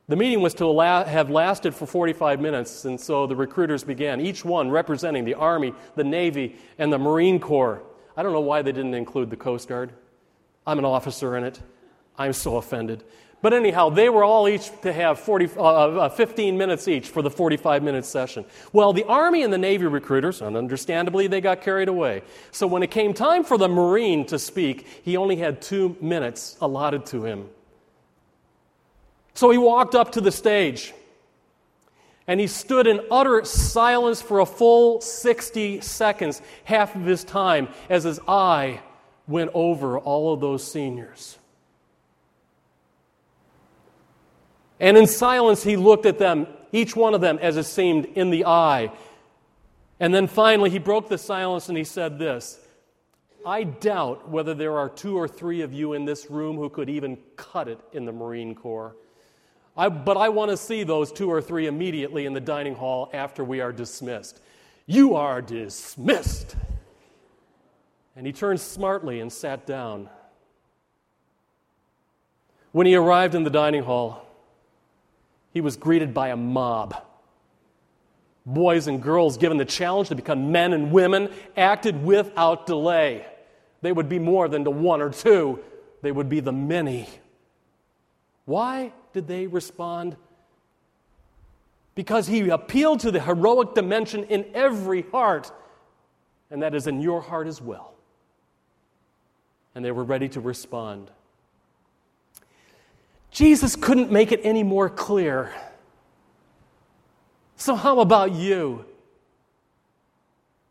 The 0.08 0.18
meeting 0.18 0.42
was 0.42 0.54
to 0.56 0.78
have 0.78 1.30
lasted 1.30 1.74
for 1.74 1.86
45 1.86 2.42
minutes, 2.42 2.84
and 2.84 3.00
so 3.00 3.26
the 3.28 3.36
recruiters 3.36 3.84
began, 3.84 4.20
each 4.20 4.44
one 4.44 4.70
representing 4.70 5.24
the 5.24 5.36
Army, 5.36 5.74
the 5.96 6.04
Navy, 6.04 6.58
and 6.78 6.92
the 6.92 6.98
Marine 6.98 7.40
Corps. 7.40 7.82
I 8.18 8.24
don't 8.24 8.34
know 8.34 8.42
why 8.42 8.62
they 8.62 8.74
didn't 8.74 8.94
include 8.94 9.30
the 9.30 9.38
Coast 9.38 9.70
Guard. 9.70 9.94
I'm 10.68 10.80
an 10.80 10.86
officer 10.86 11.38
in 11.38 11.46
it. 11.46 11.62
I'm 12.18 12.34
so 12.34 12.58
offended. 12.58 13.06
But 13.42 13.54
anyhow, 13.54 13.90
they 13.90 14.08
were 14.08 14.24
all 14.24 14.48
each 14.48 14.70
to 14.82 14.94
have 14.94 15.20
40, 15.20 15.50
uh, 15.58 15.62
uh, 15.62 16.10
15 16.10 16.58
minutes 16.58 16.88
each 16.88 17.10
for 17.10 17.22
the 17.24 17.32
45 17.32 17.82
minute 17.82 18.06
session. 18.06 18.46
Well, 18.72 18.94
the 18.94 19.04
Army 19.06 19.42
and 19.42 19.52
the 19.52 19.58
Navy 19.58 19.88
recruiters, 19.88 20.42
and 20.42 20.56
understandably, 20.56 21.28
they 21.28 21.42
got 21.42 21.62
carried 21.62 21.88
away. 21.88 22.22
So 22.52 22.68
when 22.68 22.84
it 22.84 22.92
came 22.92 23.14
time 23.14 23.44
for 23.44 23.58
the 23.58 23.68
Marine 23.68 24.26
to 24.28 24.38
speak, 24.38 24.86
he 25.04 25.18
only 25.18 25.38
had 25.38 25.62
two 25.62 25.98
minutes 26.00 26.56
allotted 26.62 27.08
to 27.08 27.24
him. 27.26 27.50
So 29.34 29.50
he 29.50 29.58
walked 29.58 29.96
up 29.96 30.12
to 30.14 30.22
the 30.22 30.32
stage 30.32 30.94
and 32.28 32.40
he 32.40 32.48
stood 32.48 32.86
in 32.86 33.02
utter 33.10 33.44
silence 33.44 34.22
for 34.22 34.40
a 34.40 34.46
full 34.46 35.02
60 35.02 35.82
seconds, 35.82 36.42
half 36.64 36.96
of 36.96 37.06
his 37.06 37.24
time, 37.24 37.68
as 37.90 38.04
his 38.04 38.20
eye 38.28 38.82
went 39.28 39.52
over 39.54 39.98
all 39.98 40.34
of 40.34 40.40
those 40.40 40.70
seniors. 40.70 41.38
And 44.82 44.98
in 44.98 45.06
silence, 45.06 45.64
he 45.64 45.78
looked 45.78 46.08
at 46.08 46.18
them, 46.18 46.48
each 46.72 46.96
one 46.96 47.14
of 47.14 47.22
them, 47.22 47.38
as 47.40 47.56
it 47.56 47.66
seemed, 47.66 48.06
in 48.06 48.32
the 48.32 48.46
eye. 48.46 48.92
And 50.00 50.12
then 50.14 50.26
finally, 50.26 50.72
he 50.72 50.80
broke 50.80 51.08
the 51.08 51.20
silence 51.20 51.70
and 51.70 51.78
he 51.78 51.84
said 51.84 52.18
this 52.18 52.60
I 53.46 53.64
doubt 53.64 54.28
whether 54.28 54.56
there 54.56 54.78
are 54.78 54.90
two 54.90 55.18
or 55.18 55.28
three 55.28 55.62
of 55.62 55.72
you 55.72 55.94
in 55.94 56.06
this 56.06 56.32
room 56.32 56.58
who 56.58 56.68
could 56.68 56.90
even 56.90 57.20
cut 57.36 57.68
it 57.68 57.80
in 57.94 58.06
the 58.06 58.12
Marine 58.12 58.56
Corps. 58.56 58.96
I, 59.78 59.88
but 59.88 60.18
I 60.18 60.30
want 60.30 60.50
to 60.50 60.58
see 60.58 60.84
those 60.84 61.12
two 61.12 61.30
or 61.30 61.42
three 61.42 61.68
immediately 61.68 62.26
in 62.26 62.34
the 62.34 62.42
dining 62.42 62.74
hall 62.74 63.12
after 63.14 63.44
we 63.44 63.62
are 63.62 63.72
dismissed. 63.72 64.42
You 64.88 65.14
are 65.14 65.44
dismissed. 65.44 66.56
And 68.16 68.26
he 68.26 68.34
turned 68.34 68.60
smartly 68.60 69.20
and 69.20 69.32
sat 69.32 69.68
down. 69.68 70.10
When 72.72 72.88
he 72.88 72.96
arrived 72.96 73.36
in 73.36 73.44
the 73.44 73.50
dining 73.52 73.84
hall, 73.84 74.26
he 75.54 75.62
was 75.62 75.78
greeted 75.78 76.14
by 76.14 76.30
a 76.30 76.36
mob. 76.36 76.96
Boys 78.46 78.88
and 78.88 79.02
girls, 79.02 79.38
given 79.38 79.58
the 79.58 79.66
challenge 79.66 80.10
to 80.10 80.16
become 80.16 80.52
men 80.52 80.74
and 80.74 80.92
women, 80.92 81.30
acted 81.56 82.04
without 82.04 82.66
delay. 82.66 83.26
They 83.82 83.92
would 83.92 84.10
be 84.10 84.20
more 84.20 84.48
than 84.48 84.64
the 84.64 84.72
one 84.72 85.02
or 85.02 85.12
two, 85.12 85.60
they 86.02 86.12
would 86.12 86.30
be 86.30 86.40
the 86.40 86.52
many. 86.52 87.08
Why 88.46 88.94
did 89.14 89.28
they 89.28 89.48
respond? 89.48 90.18
Because 91.94 92.28
he 92.28 92.50
appealed 92.50 93.02
to 93.02 93.12
the 93.12 93.20
heroic 93.20 93.76
dimension 93.76 94.24
in 94.26 94.46
every 94.54 95.04
heart, 95.04 95.52
and 96.50 96.64
that 96.64 96.74
is 96.74 96.88
in 96.88 97.02
your 97.02 97.22
heart 97.22 97.48
as 97.48 97.62
well. 97.62 97.94
And 99.76 99.86
they 99.86 99.92
were 99.92 100.04
ready 100.04 100.30
to 100.30 100.42
respond. 100.42 101.12
Jesus 103.32 103.76
couldn't 103.76 104.12
make 104.12 104.32
it 104.32 104.42
any 104.44 104.64
more 104.64 104.90
clear. 104.90 105.54
So, 107.56 107.76
how 107.76 108.02
about 108.02 108.34
you? 108.34 108.86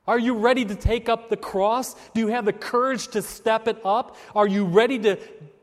Are 0.06 0.18
you 0.18 0.34
ready 0.34 0.64
to 0.64 0.74
take 0.74 1.08
up 1.08 1.30
the 1.30 1.36
cross? 1.36 1.94
Do 2.14 2.20
you 2.20 2.28
have 2.28 2.44
the 2.44 2.52
courage 2.52 3.08
to 3.08 3.22
step 3.22 3.68
it 3.68 3.80
up? 3.84 4.16
Are 4.34 4.46
you 4.46 4.64
ready 4.64 4.98
to, 4.98 5.16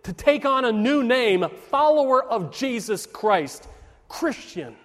to 0.04 0.14
take 0.14 0.46
on 0.46 0.66
a 0.66 0.72
new 0.72 1.04
name, 1.04 1.46
follower 1.70 2.24
of 2.24 2.56
Jesus 2.56 3.06
Christ, 3.06 3.68
Christian? 4.08 4.76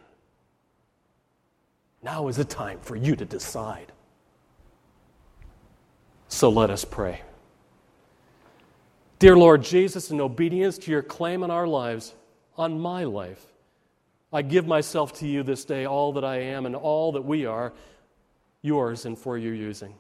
Now 2.03 2.29
is 2.29 2.37
the 2.37 2.44
time 2.44 2.81
for 2.81 2.96
you 2.96 3.14
to 3.14 3.25
decide. 3.25 3.92
So 6.29 6.48
let 6.48 6.70
us 6.70 6.85
pray. 6.85 7.22
Dear 9.22 9.37
Lord 9.37 9.62
Jesus, 9.62 10.11
in 10.11 10.20
obedience 10.20 10.78
to 10.78 10.90
your 10.90 11.00
claim 11.00 11.44
on 11.44 11.50
our 11.52 11.68
lives, 11.68 12.12
on 12.56 12.80
my 12.80 13.04
life, 13.04 13.46
I 14.32 14.42
give 14.42 14.66
myself 14.66 15.12
to 15.20 15.28
you 15.28 15.44
this 15.44 15.64
day, 15.64 15.87
all 15.87 16.14
that 16.14 16.24
I 16.24 16.38
am 16.38 16.66
and 16.66 16.74
all 16.74 17.12
that 17.12 17.24
we 17.24 17.46
are, 17.46 17.72
yours 18.62 19.06
and 19.06 19.16
for 19.16 19.38
your 19.38 19.54
using. 19.54 19.94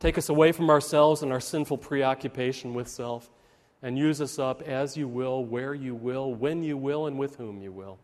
Take 0.00 0.18
us 0.18 0.28
away 0.28 0.50
from 0.50 0.70
ourselves 0.70 1.22
and 1.22 1.30
our 1.30 1.38
sinful 1.38 1.78
preoccupation 1.78 2.74
with 2.74 2.88
self, 2.88 3.30
and 3.80 3.96
use 3.96 4.20
us 4.20 4.40
up 4.40 4.62
as 4.62 4.96
you 4.96 5.06
will, 5.06 5.44
where 5.44 5.72
you 5.72 5.94
will, 5.94 6.34
when 6.34 6.64
you 6.64 6.76
will, 6.76 7.06
and 7.06 7.16
with 7.16 7.36
whom 7.36 7.62
you 7.62 7.70
will. 7.70 8.00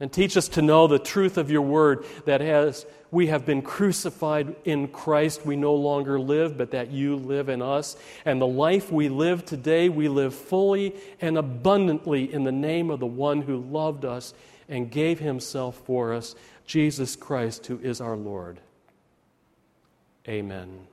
And 0.00 0.12
teach 0.12 0.36
us 0.36 0.48
to 0.48 0.62
know 0.62 0.86
the 0.86 0.98
truth 0.98 1.38
of 1.38 1.50
your 1.50 1.62
word 1.62 2.04
that 2.24 2.40
as 2.40 2.86
we 3.10 3.28
have 3.28 3.44
been 3.44 3.62
crucified 3.62 4.54
in 4.64 4.88
Christ, 4.88 5.44
we 5.44 5.56
no 5.56 5.74
longer 5.74 6.20
live, 6.20 6.56
but 6.56 6.70
that 6.70 6.90
you 6.90 7.16
live 7.16 7.48
in 7.48 7.62
us. 7.62 7.96
And 8.24 8.40
the 8.40 8.46
life 8.46 8.92
we 8.92 9.08
live 9.08 9.44
today, 9.44 9.88
we 9.88 10.08
live 10.08 10.34
fully 10.34 10.94
and 11.20 11.36
abundantly 11.36 12.32
in 12.32 12.44
the 12.44 12.52
name 12.52 12.90
of 12.90 13.00
the 13.00 13.06
one 13.06 13.42
who 13.42 13.56
loved 13.56 14.04
us 14.04 14.34
and 14.68 14.90
gave 14.90 15.18
himself 15.18 15.80
for 15.84 16.12
us, 16.12 16.34
Jesus 16.66 17.16
Christ, 17.16 17.66
who 17.66 17.78
is 17.78 18.00
our 18.00 18.16
Lord. 18.16 18.60
Amen. 20.28 20.86